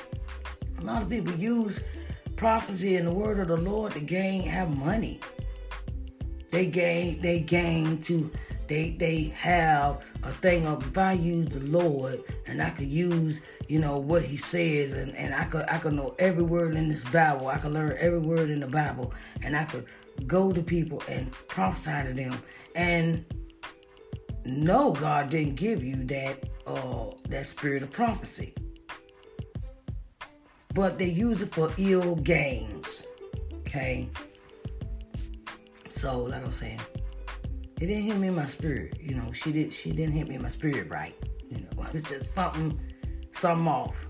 A 0.80 0.84
lot 0.84 1.02
of 1.02 1.10
people 1.10 1.34
use 1.34 1.80
prophecy 2.36 2.96
and 2.96 3.06
the 3.06 3.12
word 3.12 3.38
of 3.38 3.48
the 3.48 3.56
Lord 3.56 3.92
to 3.92 4.00
gain 4.00 4.42
have 4.44 4.74
money. 4.74 5.20
They 6.50 6.66
gain 6.66 7.20
they 7.20 7.40
gain 7.40 7.98
to 8.02 8.30
they 8.66 8.92
they 8.92 9.24
have 9.36 10.04
a 10.22 10.32
thing 10.32 10.66
of 10.66 10.86
if 10.86 10.96
I 10.96 11.12
use 11.12 11.48
the 11.48 11.60
Lord 11.60 12.22
and 12.46 12.62
I 12.62 12.70
could 12.70 12.88
use, 12.88 13.42
you 13.68 13.78
know, 13.78 13.98
what 13.98 14.22
he 14.22 14.38
says 14.38 14.94
and, 14.94 15.14
and 15.16 15.34
I 15.34 15.44
could 15.44 15.68
I 15.68 15.78
could 15.78 15.92
know 15.92 16.14
every 16.18 16.44
word 16.44 16.74
in 16.74 16.88
this 16.88 17.04
Bible. 17.04 17.48
I 17.48 17.58
could 17.58 17.72
learn 17.72 17.96
every 18.00 18.18
word 18.18 18.48
in 18.48 18.60
the 18.60 18.66
Bible 18.66 19.12
and 19.42 19.54
I 19.54 19.64
could 19.64 19.84
go 20.26 20.52
to 20.52 20.62
people 20.62 21.02
and 21.08 21.30
prophesy 21.48 22.06
to 22.08 22.14
them. 22.14 22.42
And 22.74 23.24
no, 24.46 24.92
God 24.92 25.28
didn't 25.28 25.56
give 25.56 25.84
you 25.84 26.04
that 26.04 26.48
uh 26.66 27.10
that 27.28 27.44
spirit 27.44 27.82
of 27.82 27.92
prophecy. 27.92 28.54
But 30.74 30.98
they 30.98 31.08
use 31.08 31.42
it 31.42 31.48
for 31.48 31.72
ill 31.78 32.16
gains. 32.16 33.06
Okay. 33.60 34.08
So 35.88 36.22
like 36.22 36.42
I 36.42 36.46
was 36.46 36.56
saying, 36.56 36.80
it 37.80 37.86
didn't 37.86 38.02
hit 38.02 38.18
me 38.18 38.28
in 38.28 38.36
my 38.36 38.46
spirit. 38.46 38.98
You 39.00 39.14
know, 39.14 39.32
she 39.32 39.52
did 39.52 39.72
she 39.72 39.90
didn't 39.92 40.12
hit 40.12 40.28
me 40.28 40.36
in 40.36 40.42
my 40.42 40.48
spirit 40.48 40.88
right. 40.88 41.16
You 41.48 41.58
know, 41.58 41.86
it's 41.92 42.08
just 42.08 42.34
something 42.34 42.80
something 43.32 43.66
off. 43.66 44.06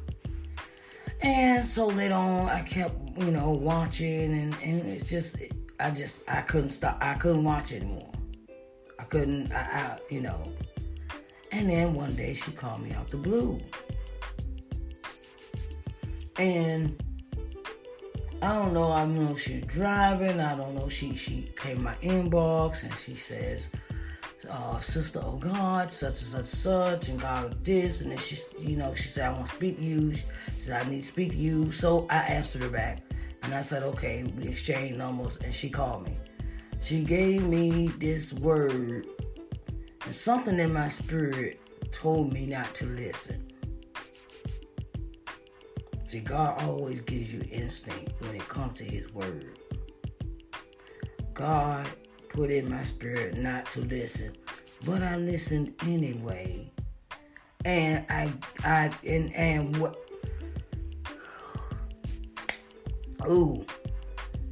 And 1.23 1.65
so 1.65 1.87
later 1.87 2.15
on 2.15 2.49
I 2.49 2.63
kept, 2.63 2.95
you 3.19 3.31
know, 3.31 3.51
watching 3.51 4.35
and, 4.35 4.57
and 4.63 4.87
it's 4.87 5.09
just 5.09 5.37
I 5.79 5.91
just 5.91 6.23
I 6.29 6.43
couldn't 6.43 6.71
stop 6.71 6.99
I 7.01 7.15
couldn't 7.15 7.45
watch 7.45 7.73
anymore. 7.73 8.13
I 8.99 9.05
couldn't 9.05 9.53
I, 9.53 9.61
I 9.61 9.99
you 10.11 10.21
know. 10.21 10.53
And 11.53 11.69
then 11.69 11.95
one 11.95 12.15
day 12.15 12.35
she 12.35 12.53
called 12.53 12.83
me 12.83 12.93
out 12.93 13.09
the 13.09 13.17
blue. 13.17 13.61
And 16.41 17.03
I 18.41 18.55
don't 18.55 18.73
know. 18.73 18.91
I 18.91 19.01
don't 19.05 19.27
know 19.27 19.37
she's 19.37 19.63
driving. 19.65 20.41
I 20.41 20.57
don't 20.57 20.75
know. 20.75 20.89
She 20.89 21.15
she 21.15 21.53
came 21.55 21.83
my 21.83 21.95
inbox 21.97 22.83
and 22.83 22.95
she 22.97 23.13
says, 23.13 23.69
uh, 24.49 24.81
"Sister, 24.81 25.21
oh 25.23 25.37
God, 25.37 25.91
such 25.91 26.23
and 26.23 26.31
such 26.31 26.47
such, 26.47 27.09
and 27.11 27.21
God 27.21 27.63
this." 27.63 28.01
And 28.01 28.11
then 28.11 28.19
she, 28.19 28.39
you 28.59 28.77
know, 28.79 28.95
she 28.95 29.09
said, 29.09 29.27
"I 29.29 29.33
want 29.35 29.49
to 29.49 29.55
speak 29.55 29.77
to 29.77 29.83
you." 29.83 30.15
She 30.15 30.25
said, 30.57 30.87
"I 30.87 30.89
need 30.89 31.03
to 31.03 31.07
speak 31.07 31.33
to 31.33 31.37
you." 31.37 31.71
So 31.73 32.07
I 32.09 32.21
answered 32.21 32.63
her 32.63 32.71
back, 32.71 33.03
and 33.43 33.55
I 33.55 33.61
said, 33.61 33.83
"Okay." 33.83 34.23
We 34.39 34.49
exchanged 34.49 34.97
numbers, 34.97 35.37
and 35.45 35.53
she 35.53 35.69
called 35.69 36.07
me. 36.07 36.17
She 36.81 37.03
gave 37.03 37.43
me 37.43 37.89
this 37.99 38.33
word, 38.33 39.07
and 40.07 40.15
something 40.15 40.59
in 40.59 40.73
my 40.73 40.89
spirit 40.89 41.61
told 41.93 42.33
me 42.33 42.47
not 42.47 42.75
to 42.77 42.87
listen. 42.87 43.50
See, 46.11 46.19
God 46.19 46.61
always 46.63 47.01
gives 47.01 47.33
you 47.33 47.45
instinct 47.53 48.21
when 48.21 48.35
it 48.35 48.49
comes 48.49 48.79
to 48.79 48.85
His 48.85 49.13
word. 49.13 49.57
God 51.33 51.87
put 52.31 52.51
in 52.51 52.69
my 52.69 52.83
spirit 52.83 53.39
not 53.39 53.71
to 53.71 53.83
listen, 53.83 54.35
but 54.85 55.05
I 55.05 55.15
listened 55.19 55.73
anyway. 55.87 56.69
And 57.65 58.05
I, 58.09 58.33
I, 58.65 58.91
and 59.07 59.33
and 59.37 59.77
what? 59.77 60.01
Ooh, 63.29 63.65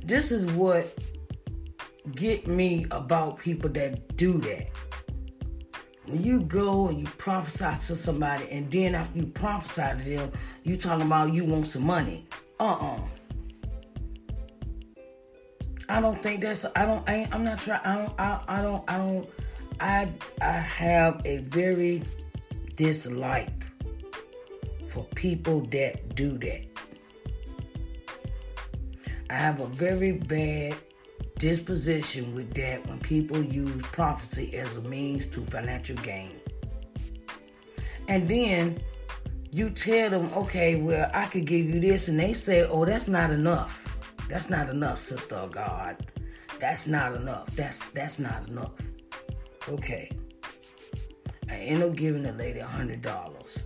this 0.05 0.31
is 0.31 0.47
what 0.53 0.97
get 2.15 2.47
me 2.47 2.87
about 2.93 3.41
people 3.41 3.71
that 3.71 4.17
do 4.17 4.39
that 4.43 4.69
when 6.09 6.23
you 6.23 6.41
go 6.41 6.89
and 6.89 7.01
you 7.01 7.07
prophesy 7.19 7.87
to 7.87 7.97
somebody 7.97 8.49
and 8.51 8.71
then 8.71 8.95
after 8.95 9.19
you 9.19 9.27
prophesy 9.27 9.83
to 9.99 10.11
them, 10.11 10.33
you 10.63 10.77
talking 10.77 11.07
about 11.07 11.35
you 11.35 11.45
want 11.45 11.67
some 11.67 11.85
money. 11.85 12.27
Uh-uh. 12.59 13.01
I 15.89 16.01
don't 16.01 16.23
think 16.23 16.41
that's 16.41 16.65
I 16.77 16.85
don't 16.85 17.09
I, 17.09 17.29
I'm 17.33 17.45
not 17.45 17.61
trying 17.61 17.81
I 17.85 17.97
don't 17.97 18.21
I, 18.21 18.45
I 18.49 18.63
don't 18.63 18.85
I 18.91 18.97
don't 18.99 19.31
I 19.81 20.09
I 20.41 20.53
have 20.53 21.23
a 21.25 21.39
very 21.39 22.03
dislike 22.77 23.65
for 24.89 25.05
people 25.15 25.61
that 25.67 26.15
do 26.15 26.37
that. 26.39 26.65
I 29.31 29.35
have 29.35 29.61
a 29.61 29.67
very 29.67 30.13
bad 30.13 30.77
disposition 31.39 32.35
with 32.35 32.53
that 32.55 32.87
when 32.87 32.99
people 33.01 33.43
use 33.43 33.83
prophecy 33.83 34.57
as 34.57 34.77
a 34.77 34.83
means 34.83 35.27
to 35.29 35.41
financial 35.43 35.97
gain. 35.97 36.41
And 38.09 38.29
then 38.29 38.81
you 39.51 39.71
tell 39.71 40.11
them, 40.11 40.31
okay, 40.35 40.77
well, 40.77 41.11
I 41.15 41.27
could 41.27 41.47
give 41.47 41.67
you 41.67 41.81
this, 41.81 42.09
and 42.09 42.19
they 42.19 42.33
say, 42.33 42.65
oh, 42.65 42.85
that's 42.85 43.09
not 43.09 43.31
enough. 43.31 43.85
That's 44.29 44.51
not 44.51 44.69
enough, 44.69 44.99
sister 44.99 45.37
of 45.37 45.53
God. 45.53 45.97
That's 46.59 46.87
not 46.87 47.15
enough. 47.15 47.55
That's 47.55 47.89
that's 47.91 48.19
not 48.19 48.49
enough. 48.49 48.73
Okay. 49.69 50.11
I 51.49 51.55
end 51.55 51.83
up 51.83 51.95
giving 51.95 52.25
the 52.25 52.33
lady 52.33 52.59
a 52.59 52.67
hundred 52.67 53.01
dollars. 53.01 53.63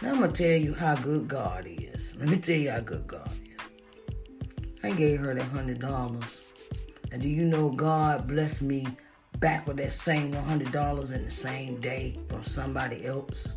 Now 0.00 0.10
I'm 0.10 0.20
gonna 0.20 0.32
tell 0.32 0.58
you 0.58 0.74
how 0.74 0.96
good 0.96 1.28
God 1.28 1.66
is. 1.68 2.14
Let 2.16 2.28
me 2.30 2.38
tell 2.38 2.56
you 2.56 2.70
how 2.70 2.80
good 2.80 3.06
God 3.06 3.30
is. 3.30 3.60
I 4.82 4.92
gave 4.92 5.20
her 5.20 5.34
the 5.34 5.44
hundred 5.44 5.78
dollars 5.78 6.42
and 7.14 7.22
do 7.22 7.28
you 7.28 7.44
know 7.44 7.68
God 7.68 8.26
blessed 8.26 8.62
me 8.62 8.88
back 9.38 9.68
with 9.68 9.76
that 9.76 9.92
same 9.92 10.32
$100 10.32 11.12
in 11.12 11.24
the 11.24 11.30
same 11.30 11.80
day 11.80 12.18
from 12.28 12.42
somebody 12.42 13.06
else? 13.06 13.54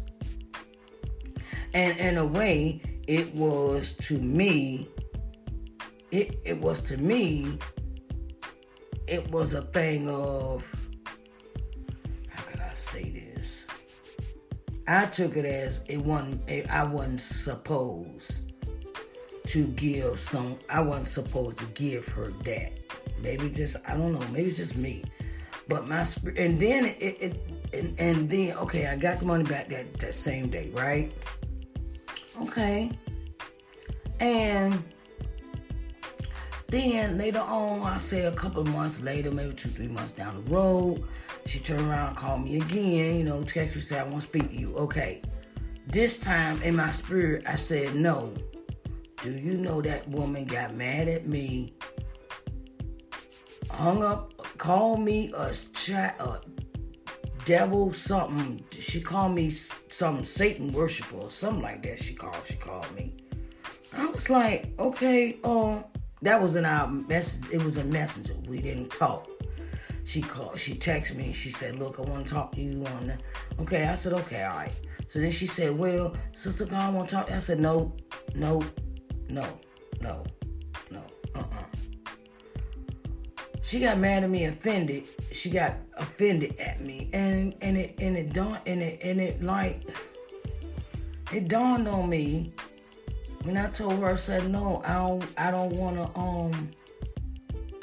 And 1.73 1.97
in 1.97 2.19
a 2.19 2.25
way, 2.25 2.83
it 3.07 3.33
was 3.33 3.95
to 3.95 4.19
me, 4.19 4.87
it, 6.11 6.37
it 6.45 6.61
was 6.61 6.81
to 6.81 6.97
me, 6.97 7.57
it 9.07 9.27
was 9.31 9.55
a 9.55 9.63
thing 9.63 10.07
of, 10.07 10.71
how 12.29 12.43
could 12.43 12.59
I 12.59 12.75
say 12.75 13.09
this? 13.09 13.63
I 14.87 15.07
took 15.07 15.35
it 15.35 15.45
as 15.45 15.83
it 15.87 15.97
wasn't, 15.97 16.47
I 16.69 16.83
wasn't 16.83 17.21
supposed 17.21 18.53
to 19.47 19.65
give 19.69 20.19
some, 20.19 20.59
I 20.69 20.81
wasn't 20.81 21.07
supposed 21.07 21.57
to 21.57 21.65
give 21.73 22.07
her 22.09 22.31
that. 22.43 22.76
Maybe 23.21 23.49
just 23.49 23.77
I 23.87 23.95
don't 23.95 24.13
know. 24.13 24.25
Maybe 24.31 24.49
it's 24.49 24.57
just 24.57 24.75
me. 24.75 25.03
But 25.67 25.87
my 25.87 26.03
spirit, 26.03 26.37
and 26.37 26.59
then 26.59 26.85
it, 26.85 26.97
it 26.99 27.49
and, 27.73 27.99
and 27.99 28.29
then 28.29 28.57
okay, 28.57 28.87
I 28.87 28.95
got 28.95 29.19
the 29.19 29.25
money 29.25 29.43
back 29.43 29.69
that 29.69 29.99
that 29.99 30.15
same 30.15 30.49
day, 30.49 30.69
right? 30.73 31.11
Okay, 32.41 32.91
and 34.19 34.83
then 36.67 37.17
later 37.17 37.39
on, 37.39 37.81
I 37.81 37.97
say 37.97 38.25
a 38.25 38.31
couple 38.31 38.63
months 38.65 39.01
later, 39.01 39.31
maybe 39.31 39.53
two, 39.53 39.69
three 39.69 39.87
months 39.87 40.11
down 40.11 40.43
the 40.43 40.51
road, 40.51 41.03
she 41.45 41.59
turned 41.59 41.87
around, 41.87 42.15
called 42.15 42.43
me 42.43 42.57
again, 42.57 43.17
you 43.17 43.23
know, 43.23 43.43
text 43.43 43.75
me, 43.75 43.81
said, 43.81 43.99
I 43.99 44.03
want 44.03 44.21
to 44.21 44.27
speak 44.27 44.49
to 44.49 44.55
you. 44.55 44.75
Okay. 44.75 45.21
This 45.87 46.19
time 46.19 46.61
in 46.63 46.75
my 46.75 46.91
spirit, 46.91 47.43
I 47.47 47.55
said, 47.55 47.95
No. 47.95 48.33
Do 49.23 49.31
you 49.31 49.55
know 49.55 49.81
that 49.81 50.07
woman 50.09 50.45
got 50.45 50.75
mad 50.75 51.07
at 51.07 51.25
me 51.25 51.73
hung 53.77 54.03
up, 54.03 54.35
called 54.57 55.01
me 55.01 55.31
a 55.37 55.53
chat, 55.53 56.19
a 56.19 56.41
devil, 57.45 57.93
something. 57.93 58.63
She 58.71 58.99
called 58.99 59.35
me 59.35 59.51
some 59.51 60.23
Satan 60.23 60.71
worshiper 60.71 61.17
or 61.17 61.29
something 61.29 61.61
like 61.61 61.83
that. 61.83 61.99
She 62.01 62.15
called. 62.15 62.41
She 62.45 62.55
called 62.55 62.93
me. 62.95 63.15
I 63.95 64.05
was 64.07 64.29
like, 64.29 64.73
okay, 64.79 65.39
uh, 65.43 65.83
that 66.23 66.41
was 66.41 66.55
in 66.55 66.65
our 66.65 66.87
message. 66.87 67.43
It 67.51 67.63
was 67.63 67.77
a 67.77 67.83
messenger. 67.83 68.33
We 68.47 68.61
didn't 68.61 68.89
talk. 68.89 69.29
She 70.03 70.21
called. 70.21 70.59
She 70.59 70.73
texted 70.73 71.15
me. 71.15 71.31
She 71.31 71.51
said, 71.51 71.75
"Look, 71.75 71.99
I 71.99 72.01
want 72.01 72.27
to 72.27 72.33
talk 72.33 72.53
to 72.53 72.61
you 72.61 72.85
on 72.85 73.07
the." 73.07 73.17
Okay, 73.61 73.85
I 73.87 73.95
said, 73.95 74.13
"Okay, 74.13 74.43
all 74.43 74.55
right." 74.55 74.71
So 75.07 75.19
then 75.19 75.31
she 75.31 75.45
said, 75.45 75.77
"Well, 75.77 76.15
Sister 76.33 76.65
God, 76.65 76.93
want 76.93 77.09
to 77.09 77.15
talk." 77.15 77.31
I 77.31 77.39
said, 77.39 77.59
"No, 77.59 77.93
no, 78.33 78.63
no, 79.29 79.45
no, 80.01 80.23
no, 80.23 80.23
she 83.67 83.81
got 83.81 83.97
mad 83.97 84.23
at 84.23 84.29
me, 84.29 84.45
offended. 84.45 85.09
She 85.33 85.49
got 85.49 85.75
offended 85.97 86.57
at 86.57 86.79
me, 86.79 87.09
and 87.11 87.53
and 87.59 87.77
it 87.77 87.95
and 87.99 88.15
it 88.15 88.31
dawned 88.31 88.61
and 88.65 88.81
it 88.81 89.01
and 89.03 89.19
it 89.19 89.43
like 89.43 89.81
it 91.33 91.49
dawned 91.49 91.85
on 91.85 92.09
me 92.09 92.53
when 93.43 93.57
I 93.57 93.67
told 93.71 93.99
her 93.99 94.11
I 94.11 94.15
said 94.15 94.49
no, 94.49 94.81
I 94.85 94.93
don't 94.93 95.25
I 95.37 95.51
don't 95.51 95.73
want 95.73 95.97
to 95.97 96.17
um 96.17 96.71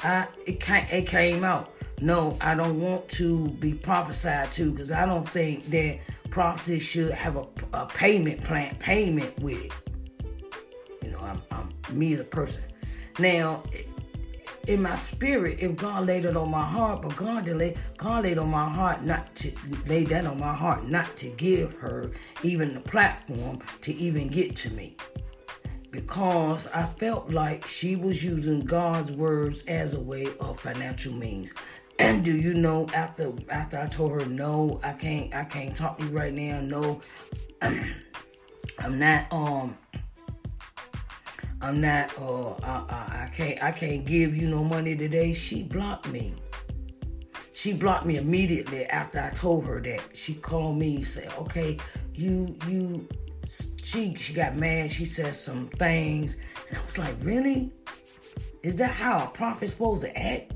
I 0.01 0.27
it 0.47 0.59
came 0.59 0.87
it 0.89 1.07
came 1.07 1.43
out. 1.43 1.71
No, 2.01 2.35
I 2.41 2.55
don't 2.55 2.81
want 2.81 3.07
to 3.09 3.49
be 3.49 3.75
prophesied 3.75 4.51
to 4.53 4.71
because 4.71 4.91
I 4.91 5.05
don't 5.05 5.29
think 5.29 5.65
that 5.67 5.99
prophecy 6.31 6.79
should 6.79 7.11
have 7.11 7.35
a, 7.35 7.45
a 7.73 7.85
payment 7.85 8.43
plan 8.43 8.75
payment 8.79 9.37
with 9.37 9.63
it. 9.65 9.71
You 11.03 11.11
know, 11.11 11.19
I'm, 11.19 11.41
I'm 11.51 11.69
me 11.95 12.11
as 12.13 12.21
a 12.21 12.23
person. 12.23 12.63
Now, 13.19 13.61
in 14.67 14.81
my 14.81 14.95
spirit 14.95 15.59
if 15.59 15.75
God 15.75 16.07
laid 16.07 16.25
it 16.25 16.35
on 16.35 16.49
my 16.51 16.63
heart, 16.65 17.01
but 17.01 17.15
God 17.15 17.47
lay, 17.47 17.75
God 17.97 18.23
laid 18.23 18.37
on 18.37 18.49
my 18.49 18.69
heart 18.69 19.03
not 19.03 19.33
to 19.37 19.51
lay 19.87 20.03
that 20.05 20.25
on 20.25 20.39
my 20.39 20.53
heart 20.53 20.87
not 20.87 21.15
to 21.17 21.29
give 21.29 21.73
her 21.75 22.11
even 22.43 22.73
the 22.73 22.79
platform 22.81 23.59
to 23.81 23.93
even 23.93 24.27
get 24.27 24.55
to 24.57 24.69
me. 24.71 24.95
because 25.95 26.67
I 26.67 26.83
felt 26.83 27.29
like 27.31 27.65
she 27.67 27.95
was 27.95 28.21
using 28.23 28.65
God's 28.65 29.11
words 29.11 29.63
as 29.65 29.93
a 29.93 29.99
way 29.99 30.27
of 30.39 30.59
financial 30.59 31.13
means. 31.13 31.53
And 31.97 32.25
do 32.25 32.35
you 32.35 32.53
know 32.53 32.89
after 32.93 33.31
after 33.49 33.79
I 33.79 33.87
told 33.87 34.11
her 34.21 34.25
no, 34.27 34.81
I 34.83 34.91
can't 34.91 35.33
I 35.33 35.45
can't 35.45 35.73
talk 35.77 35.97
to 35.97 36.03
you 36.03 36.09
right 36.11 36.33
now. 36.33 36.59
No, 36.59 37.01
I'm 37.61 38.99
not 38.99 39.31
um 39.31 39.77
I'm 41.65 41.81
not 41.81 42.15
uh 42.19 42.53
I, 42.63 42.69
I, 42.89 43.23
I 43.23 43.29
can't 43.33 43.63
I 43.63 43.71
can't 43.71 44.05
give 44.05 44.37
you 44.37 44.47
no 44.47 44.63
money 44.63 44.95
today. 44.95 45.33
She 45.33 45.63
blocked 45.63 46.07
me. 46.09 46.35
She 47.53 47.73
blocked 47.73 48.05
me 48.05 48.17
immediately 48.17 48.85
after 48.85 49.19
I 49.19 49.31
told 49.31 49.65
her 49.65 49.81
that. 49.81 50.15
She 50.15 50.35
called 50.35 50.77
me 50.77 51.01
said, 51.01 51.33
"Okay, 51.39 51.79
you 52.13 52.55
you 52.67 53.07
she 53.81 54.13
she 54.13 54.33
got 54.33 54.55
mad. 54.55 54.91
She 54.91 55.05
said 55.05 55.35
some 55.35 55.67
things, 55.79 56.37
and 56.69 56.77
I 56.77 56.85
was 56.85 56.99
like, 56.99 57.15
really? 57.21 57.71
Is 58.61 58.75
that 58.75 58.91
how 58.91 59.25
a 59.25 59.27
prophet's 59.27 59.71
supposed 59.73 60.01
to 60.03 60.15
act? 60.17 60.53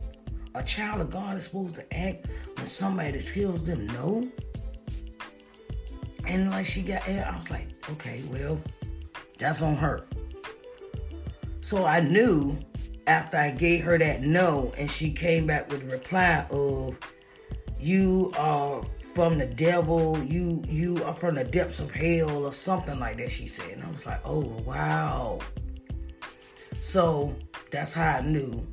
A 0.53 0.63
child 0.63 1.01
of 1.01 1.09
God 1.09 1.37
is 1.37 1.45
supposed 1.45 1.75
to 1.75 1.93
act 1.93 2.27
when 2.55 2.67
somebody 2.67 3.21
tells 3.21 3.65
them 3.65 3.87
no? 3.87 4.27
And 6.27 6.51
like 6.51 6.65
she 6.65 6.81
got, 6.81 7.07
I 7.07 7.35
was 7.35 7.49
like, 7.49 7.67
okay, 7.91 8.21
well, 8.31 8.59
that's 9.37 9.61
on 9.61 9.75
her. 9.75 10.05
So 11.69 11.85
I 11.85 11.99
knew 11.99 12.57
after 13.05 13.37
I 13.37 13.51
gave 13.51 13.83
her 13.83 13.95
that 13.95 14.23
no, 14.23 14.73
and 14.75 14.89
she 14.89 15.11
came 15.11 15.45
back 15.45 15.69
with 15.69 15.83
a 15.83 15.85
reply 15.85 16.43
of, 16.49 16.97
you 17.79 18.33
are 18.35 18.81
from 19.13 19.37
the 19.37 19.45
devil, 19.45 20.17
you 20.23 20.63
you 20.67 21.03
are 21.03 21.13
from 21.13 21.35
the 21.35 21.43
depths 21.43 21.79
of 21.79 21.91
hell 21.91 22.43
or 22.43 22.53
something 22.53 22.99
like 22.99 23.17
that, 23.17 23.29
she 23.29 23.45
said. 23.45 23.69
And 23.69 23.83
I 23.83 23.91
was 23.91 24.03
like, 24.03 24.19
oh 24.25 24.39
wow. 24.65 25.37
So 26.81 27.35
that's 27.69 27.93
how 27.93 28.17
I 28.17 28.21
knew 28.21 28.67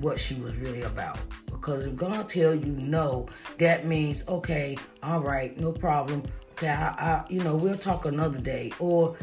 what 0.00 0.18
she 0.18 0.34
was 0.34 0.56
really 0.56 0.82
about. 0.82 1.20
Because 1.46 1.86
if 1.86 1.94
God 1.94 2.28
tell 2.28 2.52
you 2.52 2.72
no, 2.72 3.28
that 3.58 3.86
means 3.86 4.26
okay, 4.26 4.76
all 5.04 5.20
right, 5.20 5.56
no 5.56 5.70
problem. 5.70 6.24
Okay, 6.54 6.68
I, 6.68 6.88
I 6.88 7.24
you 7.28 7.44
know, 7.44 7.54
we'll 7.54 7.78
talk 7.78 8.06
another 8.06 8.40
day. 8.40 8.72
Or 8.80 9.14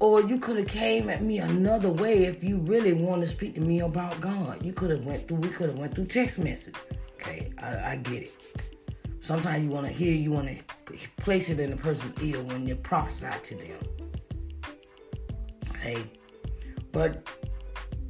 or 0.00 0.22
you 0.22 0.38
could 0.38 0.56
have 0.56 0.68
came 0.68 1.10
at 1.10 1.22
me 1.22 1.38
another 1.38 1.90
way 1.90 2.24
if 2.24 2.42
you 2.42 2.58
really 2.58 2.92
want 2.92 3.20
to 3.22 3.26
speak 3.26 3.54
to 3.54 3.60
me 3.60 3.80
about 3.80 4.20
God. 4.20 4.64
You 4.64 4.72
could 4.72 4.90
have 4.90 5.04
went 5.04 5.26
through 5.26 5.38
we 5.38 5.48
could 5.48 5.68
have 5.68 5.78
went 5.78 5.94
through 5.94 6.06
text 6.06 6.38
message. 6.38 6.76
Okay, 7.14 7.52
I, 7.58 7.92
I 7.92 7.96
get 7.96 8.22
it. 8.22 8.32
Sometimes 9.20 9.64
you 9.64 9.70
want 9.70 9.86
to 9.86 9.92
hear, 9.92 10.14
you 10.14 10.30
want 10.30 10.48
to 10.48 10.98
place 11.18 11.50
it 11.50 11.60
in 11.60 11.70
the 11.70 11.76
person's 11.76 12.20
ear 12.22 12.40
when 12.42 12.66
you 12.66 12.76
prophesy 12.76 13.28
to 13.42 13.54
them. 13.56 13.78
Okay, 15.70 16.02
but 16.92 17.28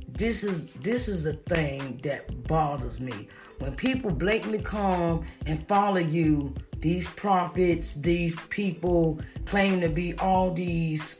this 0.08 0.44
is 0.44 0.66
this 0.74 1.08
is 1.08 1.22
the 1.22 1.34
thing 1.34 1.98
that 2.02 2.44
bothers 2.46 3.00
me 3.00 3.28
when 3.58 3.74
people 3.74 4.10
blatantly 4.10 4.60
come 4.60 5.24
and 5.46 5.66
follow 5.66 5.98
you. 5.98 6.54
These 6.80 7.08
prophets, 7.08 7.94
these 7.94 8.36
people 8.50 9.20
claim 9.44 9.80
to 9.80 9.88
be 9.88 10.14
all 10.18 10.52
these 10.52 11.17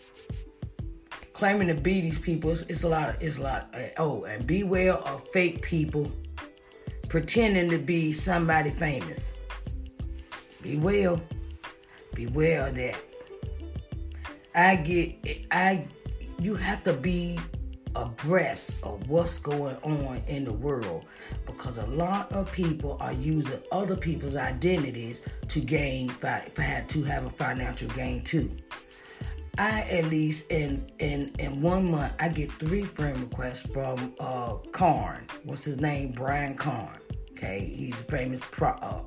claiming 1.39 1.69
to 1.69 1.75
be 1.75 2.01
these 2.01 2.19
people. 2.19 2.51
It's, 2.51 2.63
it's 2.63 2.83
a 2.83 2.89
lot 2.89 3.09
of 3.09 3.23
it's 3.23 3.39
a 3.39 3.43
lot. 3.43 3.73
Of, 3.73 3.91
oh, 3.99 4.25
and 4.25 4.45
beware 4.45 4.95
of 4.95 5.25
fake 5.29 5.63
people 5.63 6.11
pretending 7.09 7.71
to 7.71 7.79
be 7.79 8.13
somebody 8.13 8.71
famous. 8.71 9.33
Beware. 10.63 11.21
Beware 12.15 12.67
of 12.67 12.75
that. 12.75 12.97
I 14.55 14.77
get 14.77 15.47
I 15.53 15.87
you 16.41 16.57
have 16.57 16.83
to 16.85 16.93
be 16.93 17.39
abreast 17.95 18.83
of 18.83 19.09
what's 19.09 19.39
going 19.39 19.77
on 19.83 20.23
in 20.27 20.45
the 20.45 20.53
world 20.53 21.05
because 21.47 21.79
a 21.79 21.87
lot 21.87 22.33
of 22.33 22.51
people 22.51 22.97
are 23.01 23.13
using 23.13 23.61
other 23.71 23.97
people's 23.97 24.37
identities 24.37 25.23
to 25.47 25.61
gain 25.61 26.09
to 26.09 27.03
have 27.05 27.27
a 27.27 27.31
financial 27.31 27.89
gain 27.91 28.25
too. 28.25 28.51
I 29.59 29.81
at 29.91 30.05
least 30.05 30.51
in 30.51 30.87
in 31.01 31.33
in 31.39 31.61
one 31.61 31.91
month 31.91 32.13
I 32.21 32.29
get 32.29 32.53
three 32.53 32.85
friend 32.85 33.19
requests 33.21 33.63
from 33.63 34.15
uh 34.21 34.55
Carn. 34.73 35.27
What's 35.43 35.65
his 35.65 35.79
name? 35.81 36.13
Brian 36.13 36.55
Carn. 36.55 36.99
Okay, 37.33 37.73
he's 37.75 37.95
a 37.95 38.05
famous 38.05 38.41
pro, 38.41 38.71
uh, 38.71 39.03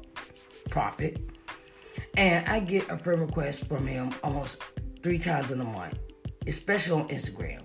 prophet. 0.69 1.19
And 2.15 2.47
I 2.47 2.59
get 2.59 2.89
a 2.89 2.97
friend 2.97 3.21
request 3.21 3.67
from 3.67 3.85
him 3.85 4.13
almost 4.23 4.61
three 5.03 5.19
times 5.19 5.51
in 5.51 5.59
a 5.59 5.65
month, 5.65 5.99
especially 6.47 7.01
on 7.01 7.07
Instagram. 7.09 7.63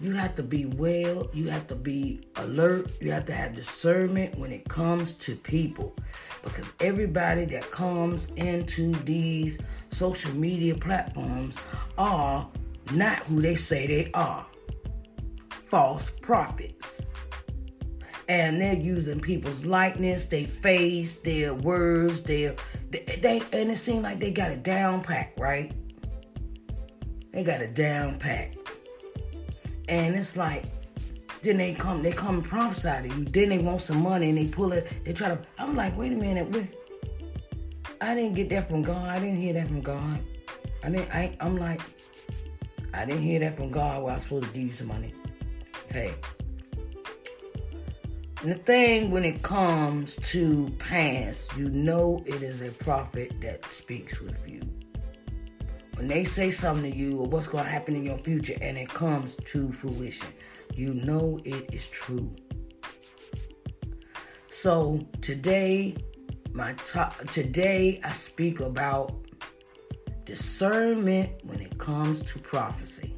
You 0.00 0.12
have 0.12 0.36
to 0.36 0.44
be 0.44 0.64
well, 0.64 1.28
you 1.32 1.48
have 1.48 1.66
to 1.68 1.74
be 1.74 2.20
alert, 2.36 2.92
you 3.00 3.10
have 3.10 3.26
to 3.26 3.32
have 3.32 3.54
discernment 3.54 4.38
when 4.38 4.52
it 4.52 4.68
comes 4.68 5.14
to 5.16 5.34
people. 5.34 5.96
Because 6.44 6.66
everybody 6.78 7.44
that 7.46 7.68
comes 7.70 8.30
into 8.36 8.92
these 9.04 9.58
social 9.88 10.32
media 10.34 10.76
platforms 10.76 11.58
are 11.96 12.48
not 12.92 13.18
who 13.24 13.42
they 13.42 13.56
say 13.56 13.86
they 13.86 14.10
are 14.14 14.46
false 15.50 16.10
prophets 16.10 17.02
and 18.28 18.60
they're 18.60 18.74
using 18.74 19.20
people's 19.20 19.64
likeness, 19.64 20.26
their 20.26 20.46
face, 20.46 21.16
their 21.16 21.54
words, 21.54 22.20
their 22.22 22.54
they, 22.90 23.18
they 23.20 23.42
and 23.52 23.70
it 23.70 23.76
seems 23.76 24.02
like 24.02 24.20
they 24.20 24.30
got 24.30 24.50
a 24.50 24.56
down 24.56 25.02
pack, 25.02 25.34
right? 25.38 25.72
They 27.32 27.42
got 27.42 27.62
a 27.62 27.68
down 27.68 28.18
pack. 28.18 28.54
And 29.88 30.14
it's 30.14 30.36
like 30.36 30.64
then 31.42 31.56
they 31.56 31.74
come 31.74 32.02
they 32.02 32.12
come 32.12 32.36
and 32.36 32.44
prophesy 32.44 33.08
to 33.08 33.16
you. 33.16 33.24
Then 33.24 33.48
they 33.50 33.58
want 33.58 33.80
some 33.80 34.02
money 34.02 34.28
and 34.28 34.38
they 34.38 34.46
pull 34.46 34.72
it, 34.72 34.86
they 35.04 35.12
try 35.12 35.28
to 35.28 35.38
I'm 35.58 35.74
like, 35.76 35.96
wait 35.96 36.12
a 36.12 36.16
minute, 36.16 36.50
wait. 36.50 36.74
I 38.00 38.14
didn't 38.14 38.34
get 38.34 38.48
that 38.50 38.68
from 38.68 38.82
God. 38.82 39.08
I 39.08 39.18
didn't 39.18 39.40
hear 39.40 39.54
that 39.54 39.66
from 39.66 39.80
God. 39.80 40.20
I 40.84 40.90
didn't 40.90 41.10
I 41.10 41.36
I'm 41.40 41.56
like, 41.56 41.80
I 42.94 43.04
didn't 43.04 43.22
hear 43.22 43.40
that 43.40 43.56
from 43.56 43.70
God 43.70 44.02
where 44.02 44.12
I 44.12 44.14
was 44.14 44.22
supposed 44.24 44.46
to 44.46 44.52
give 44.52 44.62
you 44.62 44.72
some 44.72 44.88
money. 44.88 45.14
Hey, 45.90 46.14
and 48.42 48.52
the 48.52 48.56
thing 48.56 49.10
when 49.10 49.24
it 49.24 49.42
comes 49.42 50.14
to 50.30 50.70
past, 50.78 51.56
you 51.56 51.68
know 51.70 52.22
it 52.24 52.40
is 52.40 52.62
a 52.62 52.70
prophet 52.70 53.32
that 53.40 53.64
speaks 53.72 54.20
with 54.20 54.48
you. 54.48 54.62
When 55.98 56.06
they 56.06 56.22
say 56.22 56.52
something 56.52 56.92
to 56.92 56.96
you 56.96 57.18
or 57.18 57.26
what's 57.26 57.48
going 57.48 57.64
to 57.64 57.70
happen 57.70 57.96
in 57.96 58.04
your 58.04 58.16
future 58.16 58.54
and 58.60 58.78
it 58.78 58.88
comes 58.88 59.34
to 59.34 59.72
fruition, 59.72 60.28
you 60.72 60.94
know 60.94 61.40
it 61.44 61.74
is 61.74 61.88
true. 61.88 62.36
So 64.48 65.00
today, 65.22 65.96
my 66.52 66.74
top, 66.86 67.18
today 67.32 68.00
I 68.04 68.12
speak 68.12 68.60
about 68.60 69.12
discernment 70.24 71.32
when 71.42 71.60
it 71.60 71.76
comes 71.78 72.22
to 72.22 72.38
prophecy 72.38 73.16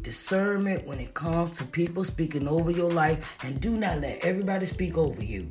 discernment 0.00 0.86
when 0.86 1.00
it 1.00 1.12
comes 1.12 1.58
to 1.58 1.64
people 1.64 2.02
speaking 2.02 2.48
over 2.48 2.70
your 2.70 2.90
life, 2.90 3.36
and 3.42 3.60
do 3.60 3.76
not 3.76 4.00
let 4.00 4.24
everybody 4.24 4.64
speak 4.64 4.96
over 4.96 5.22
you. 5.22 5.50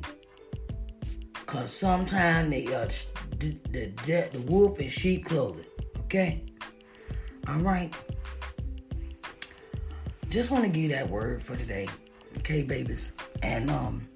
Cause 1.46 1.70
sometimes 1.70 2.50
they 2.50 2.66
are 2.74 2.88
the, 3.38 3.56
the, 3.70 4.28
the, 4.32 4.40
wolf 4.48 4.80
in 4.80 4.88
sheep 4.88 5.26
clothing. 5.26 5.67
Okay? 6.08 6.40
All 7.46 7.58
right. 7.58 7.92
Just 10.30 10.50
want 10.50 10.64
to 10.64 10.70
give 10.70 10.90
that 10.90 11.06
word 11.06 11.42
for 11.42 11.54
today. 11.54 11.86
Okay, 12.38 12.62
babies. 12.62 13.12
And 13.42 13.70
um 13.70 14.08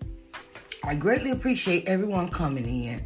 I 0.82 0.94
greatly 0.94 1.32
appreciate 1.32 1.86
everyone 1.86 2.28
coming 2.30 2.66
in. 2.66 3.04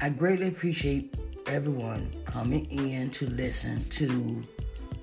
I 0.00 0.08
greatly 0.08 0.48
appreciate 0.48 1.14
everyone 1.46 2.10
coming 2.24 2.66
in 2.66 3.10
to 3.10 3.28
listen 3.30 3.84
to 3.90 4.42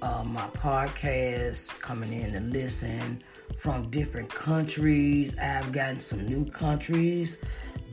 uh, 0.01 0.25
my 0.25 0.45
podcast, 0.47 1.79
coming 1.79 2.11
in 2.11 2.33
to 2.33 2.41
listen 2.41 3.23
from 3.57 3.89
different 3.89 4.27
countries. 4.29 5.33
I've 5.39 5.71
gotten 5.71 6.01
some 6.01 6.27
new 6.27 6.43
countries 6.43 7.37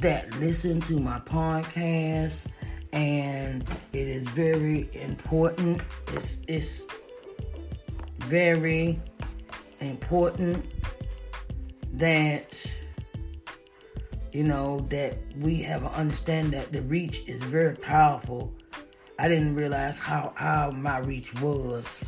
that 0.00 0.28
listen 0.40 0.80
to 0.82 0.98
my 0.98 1.20
podcast, 1.20 2.48
and 2.92 3.68
it 3.92 4.08
is 4.08 4.26
very 4.28 4.88
important. 4.92 5.82
It's 6.08 6.40
it's 6.48 6.84
very 8.18 9.00
important 9.80 10.64
that 11.94 12.72
you 14.32 14.44
know 14.44 14.80
that 14.90 15.18
we 15.38 15.62
have 15.62 15.82
an 15.82 15.90
understanding 15.90 16.52
that 16.52 16.72
the 16.72 16.82
reach 16.82 17.22
is 17.26 17.42
very 17.42 17.76
powerful 17.76 18.52
I 19.22 19.28
didn't 19.28 19.54
realize 19.54 20.00
how, 20.00 20.32
how 20.34 20.72
my 20.72 20.98
reach 20.98 21.32
was 21.40 22.00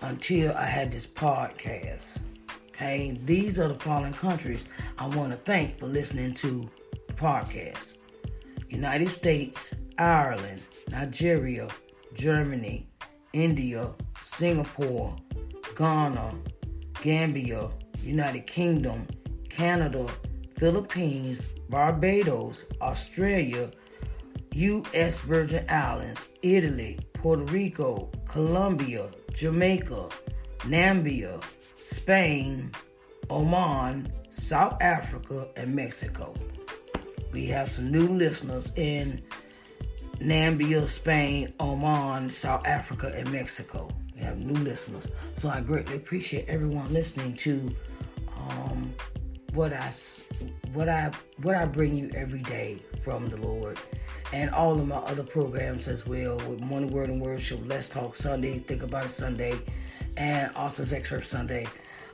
until 0.00 0.56
I 0.56 0.64
had 0.64 0.90
this 0.90 1.06
podcast. 1.06 2.18
Okay, 2.68 3.18
these 3.26 3.58
are 3.58 3.68
the 3.68 3.74
following 3.74 4.14
countries 4.14 4.64
I 4.98 5.06
want 5.08 5.32
to 5.32 5.36
thank 5.36 5.78
for 5.78 5.86
listening 5.86 6.32
to 6.34 6.66
the 7.08 7.12
podcast 7.12 7.99
United 8.70 9.08
States, 9.08 9.74
Ireland, 9.98 10.62
Nigeria, 10.90 11.66
Germany, 12.14 12.88
India, 13.32 13.90
Singapore, 14.20 15.16
Ghana, 15.76 16.34
Gambia, 17.02 17.68
United 18.04 18.46
Kingdom, 18.46 19.08
Canada, 19.48 20.06
Philippines, 20.56 21.46
Barbados, 21.68 22.66
Australia, 22.80 23.70
U.S. 24.52 25.18
Virgin 25.20 25.64
Islands, 25.68 26.28
Italy, 26.42 27.00
Puerto 27.14 27.42
Rico, 27.44 28.10
Colombia, 28.28 29.08
Jamaica, 29.32 30.08
Namibia, 30.60 31.42
Spain, 31.86 32.70
Oman, 33.28 34.12
South 34.30 34.76
Africa, 34.80 35.48
and 35.56 35.74
Mexico. 35.74 36.34
We 37.32 37.46
have 37.46 37.70
some 37.70 37.90
new 37.90 38.08
listeners 38.08 38.72
in 38.76 39.22
Namibia, 40.18 40.86
Spain, 40.88 41.52
Oman, 41.60 42.30
South 42.30 42.66
Africa, 42.66 43.12
and 43.14 43.30
Mexico. 43.30 43.88
We 44.14 44.20
have 44.22 44.38
new 44.38 44.60
listeners. 44.62 45.10
So 45.36 45.48
I 45.48 45.60
greatly 45.60 45.96
appreciate 45.96 46.48
everyone 46.48 46.92
listening 46.92 47.34
to 47.34 47.74
um, 48.36 48.92
what 49.54 49.72
I 49.72 49.92
what 50.72 50.88
I 50.88 51.10
what 51.42 51.54
I 51.54 51.64
bring 51.64 51.96
you 51.96 52.10
every 52.14 52.42
day 52.42 52.80
from 53.02 53.28
the 53.28 53.36
Lord, 53.36 53.78
and 54.32 54.50
all 54.50 54.78
of 54.78 54.86
my 54.86 54.96
other 54.96 55.22
programs 55.22 55.88
as 55.88 56.06
well 56.06 56.36
with 56.36 56.60
Morning 56.60 56.90
Word 56.90 57.10
and 57.10 57.20
Worship, 57.20 57.60
Let's 57.64 57.88
Talk 57.88 58.14
Sunday, 58.14 58.58
Think 58.58 58.82
About 58.82 59.06
It 59.06 59.10
Sunday, 59.10 59.54
and 60.16 60.54
Authors 60.56 60.92
Excerpt 60.92 61.24
Sunday. 61.24 61.66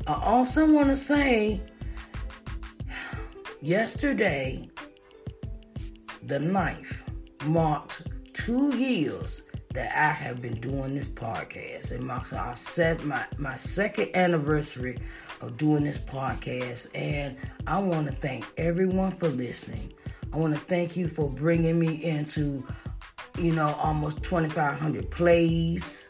I 0.07 0.15
also 0.15 0.71
want 0.71 0.89
to 0.89 0.97
say, 0.97 1.61
yesterday, 3.61 4.69
the 6.27 6.39
9th, 6.39 7.03
marked 7.45 8.03
two 8.33 8.77
years 8.77 9.43
that 9.75 9.97
I 9.97 10.13
have 10.13 10.41
been 10.41 10.59
doing 10.61 10.95
this 10.95 11.09
podcast. 11.09 11.93
It 11.93 12.01
marks 12.01 12.33
our 12.33 12.57
set 12.57 13.05
my, 13.05 13.25
my 13.39 13.55
second 13.55 14.17
anniversary 14.17 14.99
of 15.41 15.57
doing 15.57 15.85
this 15.85 15.99
podcast. 15.99 16.91
And 16.95 17.37
I 17.67 17.79
want 17.79 18.07
to 18.07 18.13
thank 18.13 18.45
everyone 18.57 19.13
for 19.13 19.29
listening. 19.29 19.93
I 20.33 20.39
want 20.39 20.55
to 20.55 20.61
thank 20.61 20.97
you 20.97 21.07
for 21.07 21.31
bringing 21.31 21.79
me 21.79 22.03
into, 22.03 22.67
you 23.39 23.53
know, 23.53 23.75
almost 23.75 24.23
2,500 24.25 25.11
plays. 25.11 26.09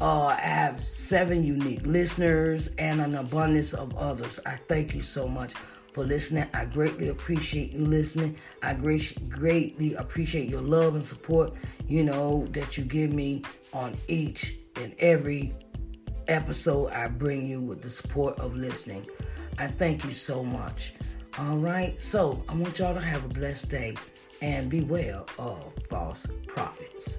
Uh, 0.00 0.26
I 0.26 0.40
have 0.40 0.84
seven 0.84 1.44
unique 1.44 1.84
listeners 1.84 2.68
and 2.78 3.00
an 3.00 3.14
abundance 3.14 3.72
of 3.72 3.96
others. 3.96 4.38
I 4.46 4.58
thank 4.68 4.94
you 4.94 5.00
so 5.00 5.26
much 5.26 5.54
for 5.92 6.04
listening. 6.04 6.46
I 6.54 6.64
greatly 6.64 7.08
appreciate 7.08 7.72
you 7.72 7.86
listening. 7.86 8.36
I 8.62 8.74
great, 8.74 9.28
greatly 9.28 9.94
appreciate 9.94 10.48
your 10.48 10.62
love 10.62 10.94
and 10.94 11.04
support, 11.04 11.52
you 11.86 12.02
know, 12.02 12.46
that 12.52 12.78
you 12.78 12.84
give 12.84 13.12
me 13.12 13.42
on 13.72 13.96
each 14.08 14.56
and 14.76 14.94
every 14.98 15.54
episode 16.28 16.90
I 16.92 17.08
bring 17.08 17.46
you 17.46 17.60
with 17.60 17.82
the 17.82 17.90
support 17.90 18.38
of 18.38 18.56
listening. 18.56 19.06
I 19.58 19.66
thank 19.66 20.04
you 20.04 20.12
so 20.12 20.42
much. 20.42 20.94
All 21.38 21.56
right, 21.56 22.00
so 22.00 22.44
I 22.48 22.54
want 22.54 22.78
y'all 22.78 22.94
to 22.94 23.00
have 23.00 23.24
a 23.24 23.28
blessed 23.28 23.70
day 23.70 23.96
and 24.40 24.68
beware 24.68 25.22
of 25.38 25.72
false 25.88 26.26
prophets. 26.46 27.18